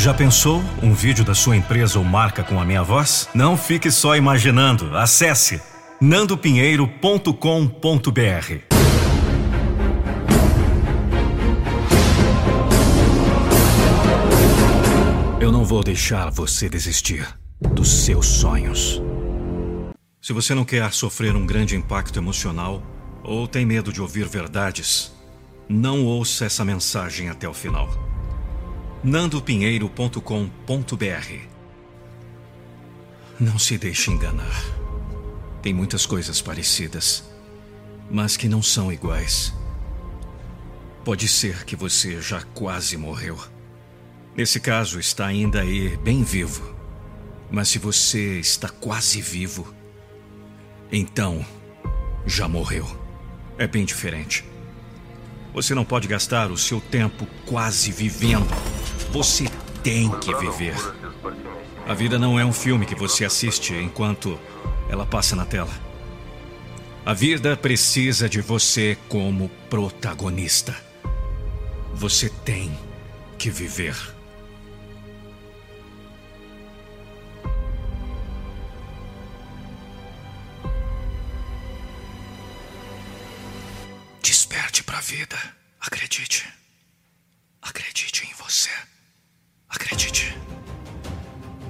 Já 0.00 0.14
pensou 0.14 0.64
um 0.82 0.94
vídeo 0.94 1.22
da 1.22 1.34
sua 1.34 1.54
empresa 1.58 1.98
ou 1.98 2.04
marca 2.06 2.42
com 2.42 2.58
a 2.58 2.64
minha 2.64 2.82
voz? 2.82 3.28
Não 3.34 3.54
fique 3.54 3.90
só 3.90 4.16
imaginando. 4.16 4.96
Acesse 4.96 5.60
nandopinheiro.com.br. 6.00 7.28
Eu 15.38 15.52
não 15.52 15.66
vou 15.66 15.84
deixar 15.84 16.30
você 16.30 16.66
desistir 16.66 17.28
dos 17.60 18.06
seus 18.06 18.24
sonhos. 18.24 19.02
Se 20.22 20.32
você 20.32 20.54
não 20.54 20.64
quer 20.64 20.90
sofrer 20.94 21.36
um 21.36 21.44
grande 21.44 21.76
impacto 21.76 22.18
emocional 22.18 22.82
ou 23.22 23.46
tem 23.46 23.66
medo 23.66 23.92
de 23.92 24.00
ouvir 24.00 24.26
verdades, 24.26 25.12
não 25.68 26.06
ouça 26.06 26.46
essa 26.46 26.64
mensagem 26.64 27.28
até 27.28 27.46
o 27.46 27.52
final. 27.52 28.09
nandopinheiro.com.br 29.02 31.34
Não 33.40 33.58
se 33.58 33.78
deixe 33.78 34.10
enganar. 34.10 34.62
Tem 35.62 35.72
muitas 35.72 36.04
coisas 36.04 36.42
parecidas, 36.42 37.24
mas 38.10 38.36
que 38.36 38.46
não 38.46 38.62
são 38.62 38.92
iguais. 38.92 39.54
Pode 41.02 41.26
ser 41.28 41.64
que 41.64 41.74
você 41.74 42.20
já 42.20 42.42
quase 42.52 42.98
morreu. 42.98 43.38
Nesse 44.36 44.60
caso, 44.60 45.00
está 45.00 45.26
ainda 45.26 45.62
aí 45.62 45.96
bem 45.96 46.22
vivo. 46.22 46.76
Mas 47.50 47.68
se 47.68 47.78
você 47.78 48.38
está 48.38 48.68
quase 48.68 49.22
vivo, 49.22 49.74
então 50.92 51.42
já 52.26 52.46
morreu. 52.46 52.86
É 53.56 53.66
bem 53.66 53.86
diferente. 53.86 54.44
Você 55.54 55.74
não 55.74 55.86
pode 55.86 56.06
gastar 56.06 56.50
o 56.50 56.58
seu 56.58 56.82
tempo 56.82 57.26
quase 57.46 57.90
vivendo. 57.90 58.79
Você 59.10 59.50
tem 59.82 60.08
que 60.20 60.32
viver. 60.36 60.76
A 61.84 61.92
vida 61.94 62.16
não 62.16 62.38
é 62.38 62.44
um 62.44 62.52
filme 62.52 62.86
que 62.86 62.94
você 62.94 63.24
assiste 63.24 63.74
enquanto 63.74 64.38
ela 64.88 65.04
passa 65.04 65.34
na 65.34 65.44
tela. 65.44 65.72
A 67.04 67.12
vida 67.12 67.56
precisa 67.56 68.28
de 68.28 68.40
você 68.40 68.96
como 69.08 69.50
protagonista. 69.68 70.76
Você 71.92 72.28
tem 72.28 72.70
que 73.36 73.50
viver. 73.50 73.96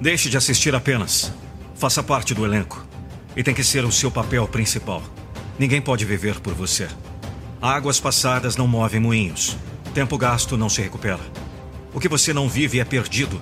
Deixe 0.01 0.31
de 0.31 0.35
assistir 0.37 0.73
apenas. 0.73 1.31
Faça 1.75 2.01
parte 2.01 2.33
do 2.33 2.43
elenco. 2.43 2.83
E 3.35 3.43
tem 3.43 3.53
que 3.53 3.63
ser 3.63 3.85
o 3.85 3.91
seu 3.91 4.09
papel 4.09 4.47
principal. 4.47 5.03
Ninguém 5.59 5.79
pode 5.79 6.05
viver 6.05 6.39
por 6.39 6.55
você. 6.55 6.87
Águas 7.61 7.99
passadas 7.99 8.55
não 8.57 8.67
movem 8.67 8.99
moinhos. 8.99 9.55
Tempo 9.93 10.17
gasto 10.17 10.57
não 10.57 10.69
se 10.69 10.81
recupera. 10.81 11.19
O 11.93 11.99
que 11.99 12.07
você 12.07 12.33
não 12.33 12.49
vive 12.49 12.79
é 12.79 12.83
perdido. 12.83 13.39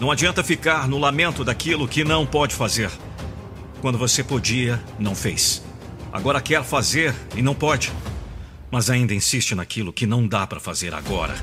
Não 0.00 0.10
adianta 0.10 0.42
ficar 0.42 0.88
no 0.88 0.96
lamento 0.96 1.44
daquilo 1.44 1.86
que 1.86 2.02
não 2.02 2.24
pode 2.24 2.54
fazer. 2.54 2.90
Quando 3.82 3.98
você 3.98 4.24
podia, 4.24 4.82
não 4.98 5.14
fez. 5.14 5.62
Agora 6.10 6.40
quer 6.40 6.64
fazer 6.64 7.14
e 7.36 7.42
não 7.42 7.54
pode. 7.54 7.92
Mas 8.70 8.88
ainda 8.88 9.12
insiste 9.12 9.54
naquilo 9.54 9.92
que 9.92 10.06
não 10.06 10.26
dá 10.26 10.46
para 10.46 10.58
fazer 10.58 10.94
agora. 10.94 11.34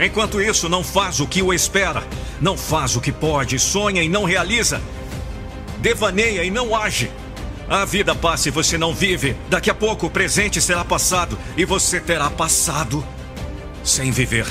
Enquanto 0.00 0.40
isso, 0.40 0.66
não 0.66 0.82
faz 0.82 1.20
o 1.20 1.26
que 1.26 1.42
o 1.42 1.52
espera. 1.52 2.02
Não 2.40 2.56
faz 2.56 2.96
o 2.96 3.02
que 3.02 3.12
pode, 3.12 3.58
sonha 3.58 4.02
e 4.02 4.08
não 4.08 4.24
realiza. 4.24 4.80
Devaneia 5.78 6.42
e 6.42 6.50
não 6.50 6.74
age. 6.74 7.10
A 7.68 7.84
vida 7.84 8.14
passa 8.14 8.48
e 8.48 8.50
você 8.50 8.78
não 8.78 8.94
vive. 8.94 9.36
Daqui 9.50 9.68
a 9.68 9.74
pouco 9.74 10.06
o 10.06 10.10
presente 10.10 10.60
será 10.60 10.84
passado 10.84 11.38
e 11.54 11.66
você 11.66 12.00
terá 12.00 12.30
passado 12.30 13.04
sem 13.84 14.10
viver. 14.10 14.46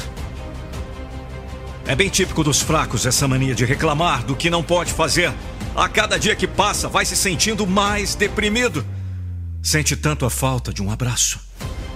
É 1.88 1.96
bem 1.96 2.10
típico 2.10 2.44
dos 2.44 2.62
fracos 2.62 3.08
essa 3.08 3.28
mania 3.28 3.56
de 3.56 3.66
reclamar 3.66 4.24
do 4.24 4.36
que 4.36 4.52
não 4.52 4.62
pode 4.62 4.94
fazer. 4.94 5.34
A 5.76 5.90
cada 5.90 6.20
dia 6.20 6.36
que 6.36 6.48
passa, 6.48 6.88
vai 6.88 7.06
se 7.06 7.16
sentindo 7.16 7.66
mais 7.66 8.14
deprimido. 8.14 8.86
Sente 9.64 9.96
tanto 9.96 10.26
a 10.28 10.30
falta 10.30 10.72
de 10.72 10.84
um 10.84 10.92
abraço. 10.92 11.40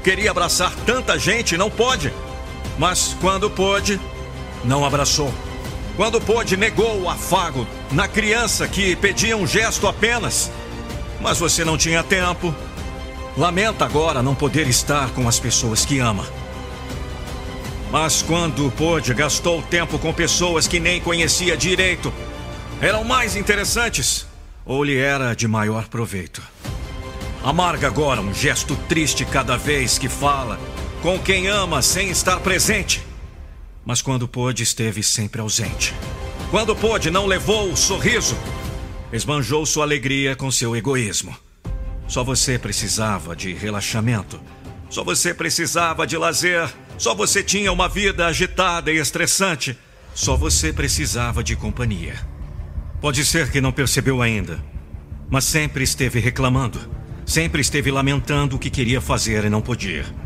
Queria 0.03 0.31
abraçar 0.31 0.73
tanta 0.85 1.17
gente 1.19 1.53
e 1.53 1.57
não 1.57 1.69
pode. 1.69 2.11
Mas 2.77 3.15
quando 3.21 3.49
pôde, 3.49 3.99
não 4.63 4.85
abraçou. 4.85 5.33
Quando 5.95 6.19
pôde, 6.19 6.57
negou 6.57 7.01
o 7.01 7.09
afago 7.09 7.67
na 7.91 8.07
criança 8.07 8.67
que 8.67 8.95
pedia 8.95 9.37
um 9.37 9.45
gesto 9.45 9.87
apenas. 9.87 10.51
Mas 11.21 11.37
você 11.37 11.63
não 11.63 11.77
tinha 11.77 12.03
tempo. 12.03 12.53
Lamenta 13.37 13.85
agora 13.85 14.23
não 14.23 14.33
poder 14.33 14.67
estar 14.67 15.11
com 15.11 15.27
as 15.27 15.39
pessoas 15.39 15.85
que 15.85 15.99
ama. 15.99 16.25
Mas 17.91 18.23
quando 18.23 18.71
pôde, 18.71 19.13
gastou 19.13 19.61
tempo 19.61 19.99
com 19.99 20.11
pessoas 20.11 20.67
que 20.67 20.79
nem 20.79 20.99
conhecia 20.99 21.55
direito. 21.55 22.11
Eram 22.81 23.03
mais 23.03 23.35
interessantes 23.35 24.25
ou 24.65 24.83
lhe 24.83 24.97
era 24.97 25.35
de 25.35 25.47
maior 25.47 25.87
proveito. 25.87 26.41
Amarga 27.43 27.87
agora 27.87 28.19
um 28.19 28.33
gesto 28.33 28.75
triste 28.87 29.25
cada 29.25 29.57
vez 29.57 29.99
que 29.99 30.09
fala 30.09 30.57
com 31.03 31.19
quem 31.19 31.49
ama 31.49 31.81
sem 31.81 32.09
estar 32.09 32.39
presente. 32.39 33.05
Mas 33.85 34.01
quando 34.01 34.25
pôde, 34.25 34.63
esteve 34.63 35.03
sempre 35.03 35.41
ausente. 35.41 35.93
Quando 36.49 36.73
pôde, 36.73 37.11
não 37.11 37.25
levou 37.25 37.69
o 37.69 37.75
sorriso. 37.75 38.37
Esbanjou 39.11 39.65
sua 39.65 39.83
alegria 39.83 40.33
com 40.33 40.49
seu 40.49 40.73
egoísmo. 40.77 41.35
Só 42.07 42.23
você 42.23 42.57
precisava 42.57 43.35
de 43.35 43.53
relaxamento. 43.53 44.39
Só 44.89 45.03
você 45.03 45.33
precisava 45.33 46.07
de 46.07 46.15
lazer. 46.15 46.73
Só 46.97 47.13
você 47.13 47.43
tinha 47.43 47.69
uma 47.73 47.89
vida 47.89 48.25
agitada 48.25 48.89
e 48.89 48.97
estressante. 48.97 49.77
Só 50.15 50.37
você 50.37 50.71
precisava 50.71 51.43
de 51.43 51.57
companhia. 51.57 52.15
Pode 53.01 53.25
ser 53.25 53.51
que 53.51 53.59
não 53.59 53.73
percebeu 53.73 54.21
ainda, 54.21 54.63
mas 55.29 55.43
sempre 55.43 55.83
esteve 55.83 56.21
reclamando. 56.21 56.79
Sempre 57.25 57.59
esteve 57.59 57.91
lamentando 57.91 58.55
o 58.55 58.59
que 58.59 58.69
queria 58.69 59.01
fazer 59.01 59.43
e 59.43 59.49
não 59.49 59.61
podia. 59.61 60.22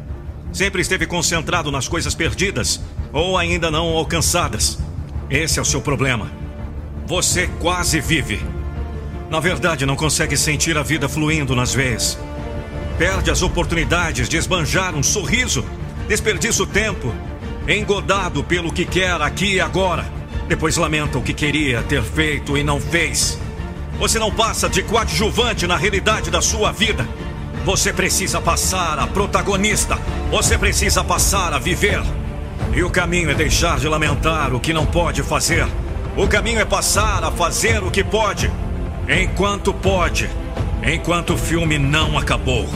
Sempre 0.51 0.81
esteve 0.81 1.05
concentrado 1.05 1.71
nas 1.71 1.87
coisas 1.87 2.15
perdidas 2.15 2.79
ou 3.13 3.37
ainda 3.37 3.69
não 3.69 3.87
alcançadas. 3.97 4.79
Esse 5.29 5.59
é 5.59 5.61
o 5.61 5.65
seu 5.65 5.81
problema. 5.81 6.31
Você 7.05 7.47
quase 7.59 7.99
vive. 7.99 8.41
Na 9.29 9.39
verdade, 9.39 9.85
não 9.85 9.95
consegue 9.95 10.37
sentir 10.37 10.77
a 10.77 10.83
vida 10.83 11.09
fluindo 11.09 11.55
nas 11.55 11.73
veias. 11.73 12.17
Perde 12.97 13.29
as 13.29 13.41
oportunidades 13.41 14.27
de 14.27 14.37
esbanjar 14.37 14.95
um 14.95 15.03
sorriso. 15.03 15.63
Desperdiça 16.07 16.63
o 16.63 16.67
tempo, 16.67 17.13
engodado 17.67 18.43
pelo 18.43 18.71
que 18.71 18.85
quer 18.85 19.21
aqui 19.21 19.55
e 19.55 19.61
agora. 19.61 20.05
Depois 20.47 20.77
lamenta 20.77 21.17
o 21.17 21.21
que 21.21 21.33
queria 21.33 21.83
ter 21.83 22.01
feito 22.01 22.57
e 22.57 22.63
não 22.63 22.79
fez. 22.79 23.37
Você 23.99 24.17
não 24.17 24.31
passa 24.31 24.69
de 24.69 24.81
coadjuvante 24.83 25.67
na 25.67 25.75
realidade 25.75 26.31
da 26.31 26.41
sua 26.41 26.71
vida. 26.71 27.07
Você 27.67 27.91
precisa 27.91 28.39
passar 28.39 28.97
a 28.97 29.05
protagonista. 29.05 29.99
Você 30.31 30.57
precisa 30.57 31.03
passar 31.03 31.51
a 31.51 31.59
viver. 31.59 32.01
E 32.73 32.81
o 32.81 32.89
caminho 32.89 33.29
é 33.29 33.33
deixar 33.33 33.77
de 33.77 33.89
lamentar 33.89 34.55
o 34.55 34.59
que 34.61 34.71
não 34.71 34.85
pode 34.85 35.21
fazer. 35.21 35.67
O 36.15 36.29
caminho 36.29 36.61
é 36.61 36.63
passar 36.63 37.25
a 37.25 37.29
fazer 37.29 37.83
o 37.83 37.91
que 37.91 38.05
pode. 38.05 38.49
Enquanto 39.09 39.73
pode. 39.73 40.29
Enquanto 40.81 41.33
o 41.33 41.37
filme 41.37 41.77
não 41.77 42.17
acabou. 42.17 42.69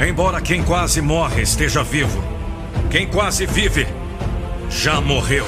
Embora 0.00 0.40
quem 0.40 0.62
quase 0.62 1.02
morre 1.02 1.42
esteja 1.42 1.82
vivo, 1.82 2.24
quem 2.90 3.06
quase 3.06 3.44
vive 3.44 3.86
já 4.70 4.98
morreu. 4.98 5.44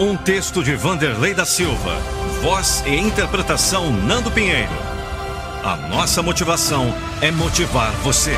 Um 0.00 0.16
texto 0.16 0.64
de 0.64 0.74
Vanderlei 0.74 1.34
da 1.34 1.44
Silva. 1.44 2.19
Voz 2.42 2.82
e 2.86 2.96
interpretação 2.96 3.92
Nando 3.92 4.30
Pinheiro. 4.30 4.72
A 5.62 5.76
nossa 5.76 6.22
motivação 6.22 6.86
é 7.20 7.30
motivar 7.30 7.92
você. 7.96 8.32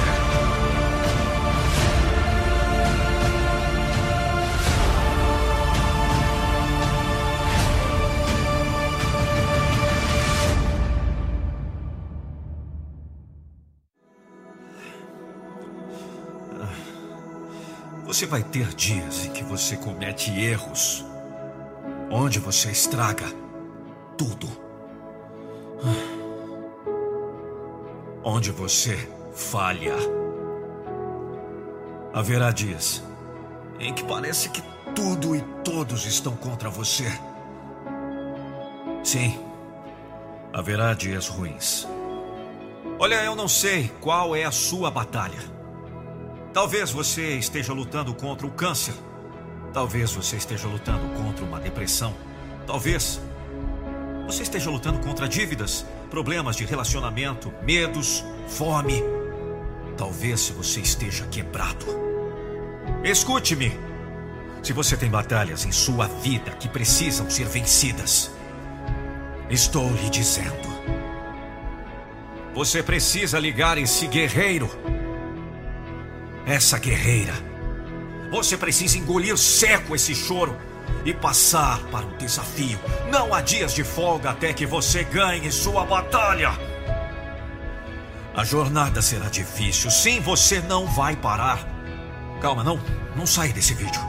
Você 18.04 18.26
vai 18.26 18.43
ter 18.43 18.66
dias 18.75 19.26
em 19.26 19.31
que 19.31 19.44
você 19.44 19.76
comete 19.76 20.32
erros, 20.32 21.04
onde 22.10 22.40
você 22.40 22.69
estraga 22.72 23.41
tudo, 24.22 24.48
onde 28.22 28.52
você 28.52 28.96
falha. 29.34 29.96
Haverá 32.14 32.52
dias 32.52 33.02
em 33.80 33.92
que 33.92 34.04
parece 34.04 34.50
que 34.50 34.62
tudo 34.94 35.34
e 35.34 35.42
todos 35.64 36.06
estão 36.06 36.36
contra 36.36 36.70
você. 36.70 37.06
Sim, 39.02 39.40
haverá 40.52 40.94
dias 40.94 41.26
ruins. 41.26 41.88
Olha, 43.00 43.25
eu 43.25 43.34
não 43.34 43.48
sei 43.48 43.90
qual 44.00 44.36
é 44.36 44.44
a 44.44 44.52
sua 44.52 44.88
batalha. 44.88 45.40
Talvez 46.52 46.92
você 46.92 47.38
esteja 47.38 47.72
lutando 47.72 48.14
contra 48.14 48.46
o 48.46 48.52
câncer. 48.52 48.94
Talvez 49.72 50.12
você 50.12 50.36
esteja 50.36 50.68
lutando 50.68 51.08
contra 51.20 51.44
uma 51.44 51.58
depressão. 51.58 52.14
Talvez 52.66 53.20
você 54.26 54.42
esteja 54.42 54.70
lutando 54.70 54.98
contra 55.00 55.28
dívidas, 55.28 55.84
problemas 56.10 56.56
de 56.56 56.64
relacionamento, 56.64 57.52
medos, 57.62 58.24
fome. 58.48 59.02
Talvez 59.96 60.48
você 60.50 60.80
esteja 60.80 61.26
quebrado. 61.26 61.86
Escute-me. 63.04 63.72
Se 64.62 64.72
você 64.72 64.96
tem 64.96 65.10
batalhas 65.10 65.64
em 65.64 65.72
sua 65.72 66.06
vida 66.06 66.52
que 66.52 66.69
precisam 66.69 67.28
ser 67.28 67.46
vencidas, 67.46 68.30
estou 69.50 69.90
lhe 69.90 70.08
dizendo. 70.08 70.72
Você 72.54 72.82
precisa 72.82 73.38
ligar 73.38 73.76
esse 73.76 74.06
guerreiro. 74.06 74.70
Essa 76.46 76.78
guerreira. 76.78 77.32
Você 78.30 78.56
precisa 78.56 78.96
engolir 78.98 79.36
seco 79.36 79.94
esse 79.94 80.14
choro 80.14 80.56
e 81.05 81.12
passar 81.12 81.79
para 81.90 82.06
o 82.06 82.17
desafio. 82.17 82.79
Não 83.11 83.34
há 83.34 83.40
dias 83.40 83.75
de 83.75 83.84
folga 83.84 84.31
até 84.31 84.52
que 84.52 84.67
você 84.67 85.05
ganhe 85.05 85.50
sua 85.50 85.84
batalha. 85.84 86.52
A 88.34 88.44
jornada 88.44 89.02
será 89.02 89.29
difícil. 89.29 89.90
Sim, 89.90 90.20
você 90.20 90.61
não 90.61 90.87
vai 90.87 91.14
parar. 91.14 91.67
Calma, 92.40 92.64
não. 92.64 92.81
Não 93.14 93.26
sai 93.26 93.52
desse 93.52 93.75
vídeo. 93.75 94.00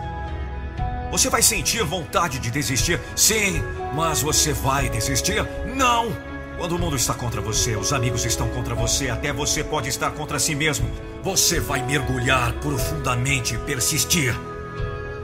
Você 1.12 1.30
vai 1.30 1.42
sentir 1.44 1.84
vontade 1.84 2.40
de 2.40 2.50
desistir? 2.50 3.00
Sim, 3.16 3.62
mas 3.94 4.22
você 4.22 4.54
vai 4.54 4.90
desistir? 4.90 5.46
Não! 5.76 6.12
Quando 6.58 6.74
o 6.74 6.80
mundo 6.80 6.96
está 6.96 7.14
contra 7.14 7.42
você, 7.42 7.76
os 7.76 7.92
amigos 7.92 8.26
estão 8.26 8.48
contra 8.50 8.74
você, 8.74 9.10
até 9.10 9.34
você 9.34 9.64
pode 9.64 9.90
estar 9.90 10.12
contra 10.12 10.40
si 10.40 10.56
mesmo. 10.56 10.90
Você 11.22 11.60
vai 11.60 11.84
mergulhar 11.84 12.54
profundamente 12.54 13.56
e 13.56 13.58
persistir 13.60 14.36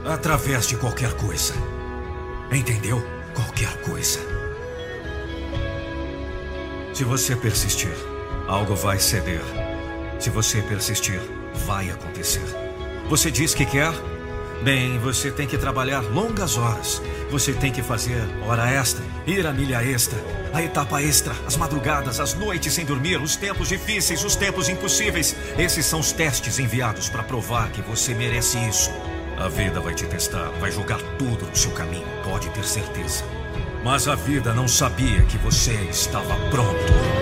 através 0.04 0.66
de 0.66 0.76
qualquer 0.76 1.12
coisa. 1.14 1.54
Entendeu? 2.50 3.04
Qualquer 3.34 3.80
coisa. 3.82 4.18
Se 6.92 7.04
você 7.04 7.36
persistir, 7.36 7.94
algo 8.46 8.74
vai 8.74 8.98
ceder. 8.98 9.42
Se 10.18 10.28
você 10.28 10.60
persistir, 10.60 11.20
vai 11.66 11.90
acontecer. 11.90 12.44
Você 13.08 13.30
diz 13.30 13.54
que 13.54 13.64
quer? 13.64 13.92
Bem, 14.62 14.98
você 14.98 15.30
tem 15.30 15.46
que 15.46 15.56
trabalhar 15.56 16.00
longas 16.00 16.58
horas. 16.58 17.00
Você 17.30 17.52
tem 17.54 17.72
que 17.72 17.82
fazer 17.82 18.20
hora 18.46 18.68
extra, 18.68 19.02
ir 19.26 19.46
a 19.46 19.52
milha 19.52 19.82
extra, 19.82 20.18
a 20.52 20.62
etapa 20.62 21.00
extra, 21.00 21.32
as 21.46 21.56
madrugadas, 21.56 22.20
as 22.20 22.34
noites 22.34 22.74
sem 22.74 22.84
dormir, 22.84 23.22
os 23.22 23.36
tempos 23.36 23.68
difíceis, 23.68 24.22
os 24.24 24.36
tempos 24.36 24.68
impossíveis. 24.68 25.34
Esses 25.56 25.86
são 25.86 26.00
os 26.00 26.12
testes 26.12 26.58
enviados 26.58 27.08
para 27.08 27.22
provar 27.22 27.70
que 27.70 27.80
você 27.80 28.12
merece 28.12 28.58
isso. 28.68 28.90
A 29.40 29.48
vida 29.48 29.80
vai 29.80 29.94
te 29.94 30.06
testar, 30.06 30.50
vai 30.60 30.70
jogar 30.70 31.00
tudo 31.16 31.46
no 31.46 31.56
seu 31.56 31.70
caminho, 31.70 32.06
pode 32.22 32.50
ter 32.50 32.62
certeza. 32.62 33.24
Mas 33.82 34.06
a 34.06 34.14
vida 34.14 34.52
não 34.52 34.68
sabia 34.68 35.22
que 35.22 35.38
você 35.38 35.72
estava 35.84 36.36
pronto. 36.50 37.19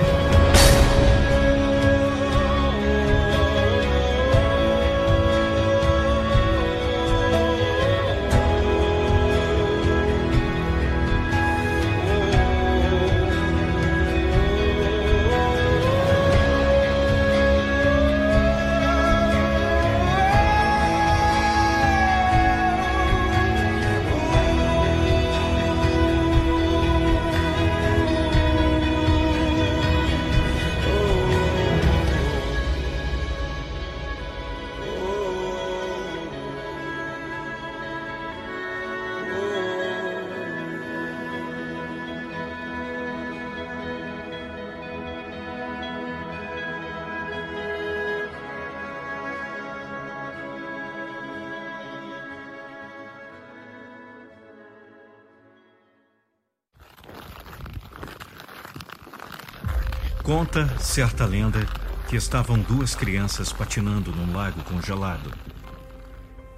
Conta 60.29 60.79
certa 60.79 61.25
lenda 61.25 61.67
que 62.07 62.15
estavam 62.15 62.61
duas 62.61 62.95
crianças 62.95 63.51
patinando 63.51 64.13
num 64.13 64.37
lago 64.37 64.63
congelado. 64.63 65.33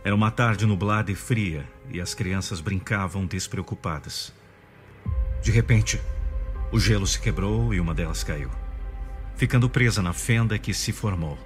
Era 0.03 0.13
uma 0.13 0.29
tarde 0.29 0.67
nublada 0.67 1.13
e 1.13 1.15
fria 1.15 1.65
e 1.89 2.01
as 2.01 2.13
crianças 2.13 2.61
brincavam 2.61 3.25
despreocupadas. 3.25 4.33
De 5.41 5.53
repente, 5.53 6.01
o 6.73 6.81
gelo 6.81 7.07
se 7.07 7.21
quebrou 7.21 7.73
e 7.73 7.79
uma 7.79 7.95
delas 7.95 8.25
caiu, 8.25 8.51
ficando 9.37 9.71
presa 9.71 10.03
na 10.03 10.13
fenda 10.13 10.59
que 10.59 10.75
se 10.75 10.91
formou. 10.91 11.39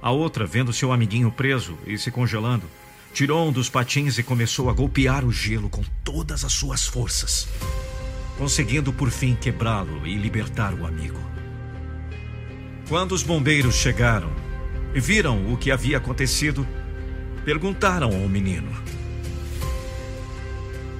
A 0.00 0.12
outra, 0.12 0.46
vendo 0.46 0.72
seu 0.72 0.92
amiguinho 0.92 1.32
preso 1.32 1.76
e 1.88 1.98
se 1.98 2.12
congelando, 2.12 2.70
tirou 3.12 3.48
um 3.48 3.52
dos 3.52 3.68
patins 3.68 4.16
e 4.16 4.22
começou 4.22 4.70
a 4.70 4.72
golpear 4.72 5.24
o 5.24 5.32
gelo 5.32 5.68
com 5.68 5.82
todas 6.04 6.44
as 6.44 6.52
suas 6.52 6.86
forças 6.86 7.48
conseguindo 8.36 8.92
por 8.92 9.10
fim 9.10 9.34
quebrá-lo 9.34 10.06
e 10.06 10.16
libertar 10.16 10.74
o 10.74 10.86
amigo. 10.86 11.20
Quando 12.88 13.12
os 13.12 13.22
bombeiros 13.22 13.74
chegaram 13.74 14.30
e 14.94 15.00
viram 15.00 15.52
o 15.52 15.56
que 15.56 15.70
havia 15.70 15.96
acontecido, 15.96 16.66
perguntaram 17.44 18.08
ao 18.08 18.28
menino: 18.28 18.70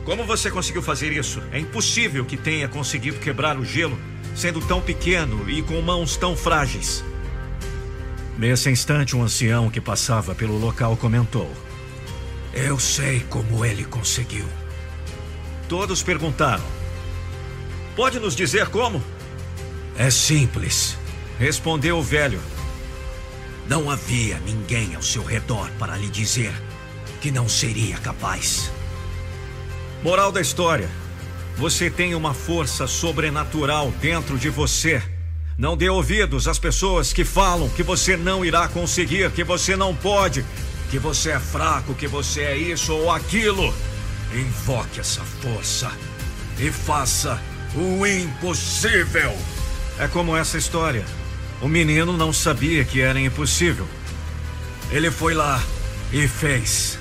Como 0.05 0.25
você 0.25 0.51
conseguiu 0.51 0.83
fazer 0.83 1.13
isso? 1.13 1.43
É 1.53 1.59
impossível 1.59 2.25
que 2.25 2.37
tenha 2.37 2.69
conseguido 2.69 3.19
quebrar 3.19 3.59
o 3.59 3.65
gelo 3.65 3.99
sendo 4.35 4.61
tão 4.61 4.81
pequeno 4.81 5.49
e 5.49 5.63
com 5.63 5.81
mãos 5.81 6.17
tão 6.17 6.37
frágeis. 6.37 7.03
Nesse 8.39 8.71
instante, 8.71 9.17
um 9.17 9.23
ancião 9.23 9.71
que 9.71 9.81
passava 9.81 10.35
pelo 10.35 10.59
local 10.59 10.97
comentou: 10.97 11.51
Eu 12.53 12.79
sei 12.79 13.21
como 13.21 13.65
ele 13.65 13.85
conseguiu. 13.85 14.47
Todos 15.69 16.03
perguntaram: 16.03 16.76
Pode 17.97 18.21
nos 18.21 18.37
dizer 18.37 18.69
como? 18.69 19.03
É 19.97 20.11
simples, 20.11 20.99
respondeu 21.39 21.97
o 21.97 22.03
velho. 22.03 22.39
Não 23.67 23.91
havia 23.91 24.39
ninguém 24.41 24.95
ao 24.95 25.01
seu 25.01 25.25
redor 25.25 25.71
para 25.79 25.97
lhe 25.97 26.09
dizer 26.11 26.53
que 27.23 27.31
não 27.31 27.49
seria 27.49 27.97
capaz. 27.97 28.71
Moral 30.03 30.31
da 30.31 30.43
história: 30.43 30.91
você 31.57 31.89
tem 31.89 32.15
uma 32.15 32.35
força 32.35 32.87
sobrenatural 32.87 33.91
dentro 33.93 34.37
de 34.37 34.51
você. 34.51 35.03
Não 35.57 35.75
dê 35.75 35.89
ouvidos 35.89 36.47
às 36.47 36.59
pessoas 36.59 37.15
que 37.15 37.25
falam 37.25 37.71
que 37.71 37.83
você 37.83 38.15
não 38.15 38.45
irá 38.45 38.69
conseguir, 38.69 39.31
que 39.31 39.43
você 39.43 39.75
não 39.75 39.97
pode, 39.97 40.45
que 40.91 40.99
você 40.99 41.31
é 41.31 41.41
fraco, 41.41 41.95
que 41.95 42.07
você 42.07 42.43
é 42.43 42.59
isso 42.59 42.93
ou 42.93 43.11
aquilo. 43.11 43.75
Invoque 44.35 45.01
essa 45.01 45.23
força 45.23 45.91
e 46.59 46.71
faça 46.71 47.41
o 47.75 48.07
impossível. 48.07 49.37
É 49.99 50.07
como 50.07 50.37
essa 50.37 50.59
história. 50.59 51.05
O 51.61 51.69
menino 51.69 52.17
não 52.17 52.33
sabia 52.33 52.85
que 52.85 53.01
era 53.01 53.19
impossível. 53.19 53.89
Ele 54.91 55.11
foi 55.11 55.35
lá 55.35 55.63
e 56.13 56.29
fez. 56.29 56.99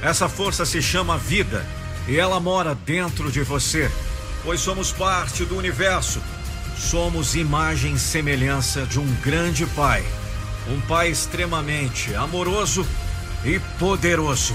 Essa 0.00 0.28
força 0.28 0.64
se 0.64 0.80
chama 0.80 1.18
vida 1.18 1.64
e 2.08 2.18
ela 2.18 2.40
mora 2.40 2.74
dentro 2.74 3.30
de 3.30 3.42
você, 3.42 3.90
pois 4.42 4.60
somos 4.60 4.92
parte 4.92 5.44
do 5.44 5.56
universo. 5.56 6.20
Somos 6.76 7.34
imagem 7.34 7.94
e 7.94 7.98
semelhança 7.98 8.84
de 8.86 8.98
um 8.98 9.06
grande 9.22 9.66
pai, 9.66 10.04
um 10.68 10.80
pai 10.80 11.10
extremamente 11.10 12.14
amoroso 12.14 12.86
e 13.44 13.60
poderoso. 13.78 14.54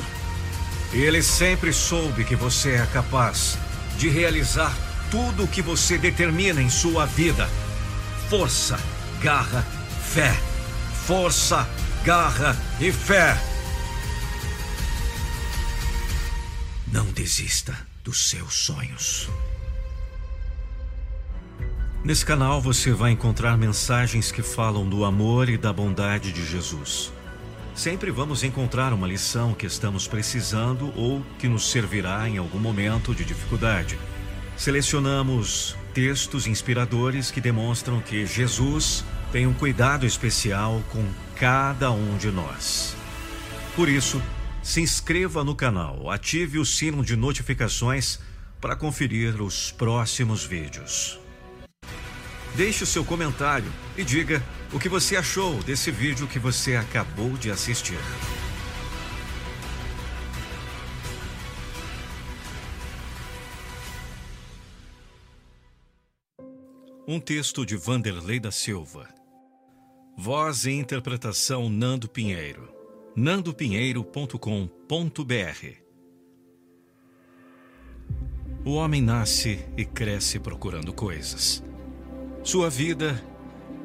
Ele 0.91 1.21
sempre 1.21 1.71
soube 1.71 2.23
que 2.23 2.35
você 2.35 2.71
é 2.71 2.85
capaz 2.91 3.57
de 3.97 4.09
realizar 4.09 4.75
tudo 5.09 5.43
o 5.43 5.47
que 5.47 5.61
você 5.61 5.97
determina 5.97 6.61
em 6.61 6.69
sua 6.69 7.05
vida. 7.05 7.47
Força, 8.29 8.79
garra, 9.21 9.61
fé. 10.01 10.33
Força, 11.05 11.67
garra 12.03 12.55
e 12.79 12.91
fé. 12.91 13.37
Não 16.91 17.05
desista 17.05 17.75
dos 18.03 18.29
seus 18.29 18.53
sonhos. 18.53 19.29
Nesse 22.03 22.25
canal 22.25 22.61
você 22.61 22.91
vai 22.91 23.11
encontrar 23.11 23.57
mensagens 23.57 24.31
que 24.31 24.41
falam 24.41 24.87
do 24.87 25.03
amor 25.03 25.49
e 25.49 25.57
da 25.57 25.73
bondade 25.73 26.31
de 26.31 26.45
Jesus. 26.45 27.11
Sempre 27.75 28.11
vamos 28.11 28.43
encontrar 28.43 28.93
uma 28.93 29.07
lição 29.07 29.53
que 29.53 29.65
estamos 29.65 30.07
precisando 30.07 30.91
ou 30.95 31.21
que 31.37 31.47
nos 31.47 31.69
servirá 31.69 32.27
em 32.27 32.37
algum 32.37 32.59
momento 32.59 33.13
de 33.13 33.23
dificuldade. 33.23 33.99
Selecionamos 34.57 35.75
textos 35.93 36.47
inspiradores 36.47 37.29
que 37.29 37.39
demonstram 37.39 38.01
que 38.01 38.25
Jesus 38.25 39.05
tem 39.31 39.45
um 39.45 39.53
cuidado 39.53 40.03
especial 40.03 40.83
com 40.89 41.07
cada 41.35 41.91
um 41.91 42.17
de 42.17 42.31
nós. 42.31 42.95
Por 43.75 43.87
isso, 43.87 44.19
se 44.63 44.81
inscreva 44.81 45.43
no 45.43 45.55
canal, 45.55 46.09
ative 46.09 46.57
o 46.57 46.65
sino 46.65 47.05
de 47.05 47.15
notificações 47.15 48.19
para 48.59 48.75
conferir 48.75 49.39
os 49.41 49.71
próximos 49.71 50.43
vídeos. 50.43 51.19
Deixe 52.55 52.83
o 52.83 52.87
seu 52.87 53.05
comentário 53.05 53.71
e 53.95 54.03
diga 54.03 54.41
o 54.73 54.79
que 54.79 54.89
você 54.89 55.15
achou 55.15 55.61
desse 55.61 55.91
vídeo 55.91 56.27
que 56.27 56.39
você 56.39 56.75
acabou 56.75 57.37
de 57.37 57.51
assistir. 57.51 57.99
Um 67.09 67.21
texto 67.21 67.65
de 67.65 67.77
Vanderlei 67.77 68.37
da 68.37 68.51
Silva. 68.51 69.07
Voz 70.17 70.65
e 70.65 70.71
interpretação 70.71 71.69
Nando 71.69 72.09
Pinheiro. 72.09 72.69
nandopinheiro.com.br 73.15 75.67
O 78.65 78.71
homem 78.71 79.01
nasce 79.01 79.65
e 79.77 79.85
cresce 79.85 80.37
procurando 80.37 80.91
coisas. 80.91 81.63
Sua 82.43 82.69
vida 82.69 83.23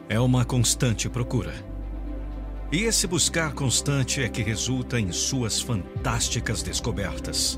é 0.08 0.18
uma 0.18 0.44
constante 0.44 1.08
procura. 1.08 1.54
E 2.72 2.78
esse 2.78 3.06
buscar 3.06 3.54
constante 3.54 4.20
é 4.20 4.28
que 4.28 4.42
resulta 4.42 4.98
em 4.98 5.12
suas 5.12 5.60
fantásticas 5.60 6.60
descobertas. 6.60 7.56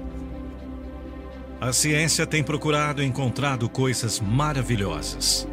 A 1.65 1.73
ciência 1.73 2.27
tem 2.27 2.45
procurado 2.45 3.03
e 3.03 3.07
encontrado 3.07 3.71
coisas 3.71 4.21
maravilhosas. 4.21 5.49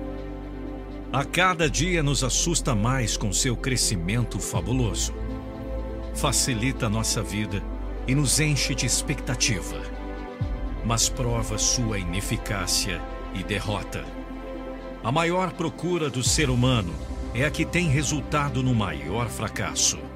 A 1.10 1.24
cada 1.24 1.70
dia 1.70 2.04
nos 2.04 2.22
assusta 2.22 2.76
mais 2.76 3.16
com 3.16 3.32
seu 3.32 3.56
crescimento 3.56 4.38
fabuloso. 4.38 5.14
Facilita 6.14 6.90
nossa 6.90 7.24
vida 7.24 7.64
e 8.06 8.14
nos 8.14 8.42
enche 8.42 8.76
de 8.76 8.86
expectativa, 8.86 9.82
mas 10.84 11.08
prova 11.08 11.58
sua 11.58 11.98
ineficácia 11.98 13.02
e 13.34 13.42
derrota. 13.42 14.04
A 15.02 15.14
maior 15.14 15.54
procura 15.54 16.10
do 16.10 16.22
ser 16.22 16.50
humano 16.50 16.94
é 17.34 17.46
a 17.46 17.50
que 17.50 17.64
tem 17.64 17.88
resultado 17.88 18.62
no 18.62 18.76
maior 18.76 19.30
fracasso. 19.30 20.11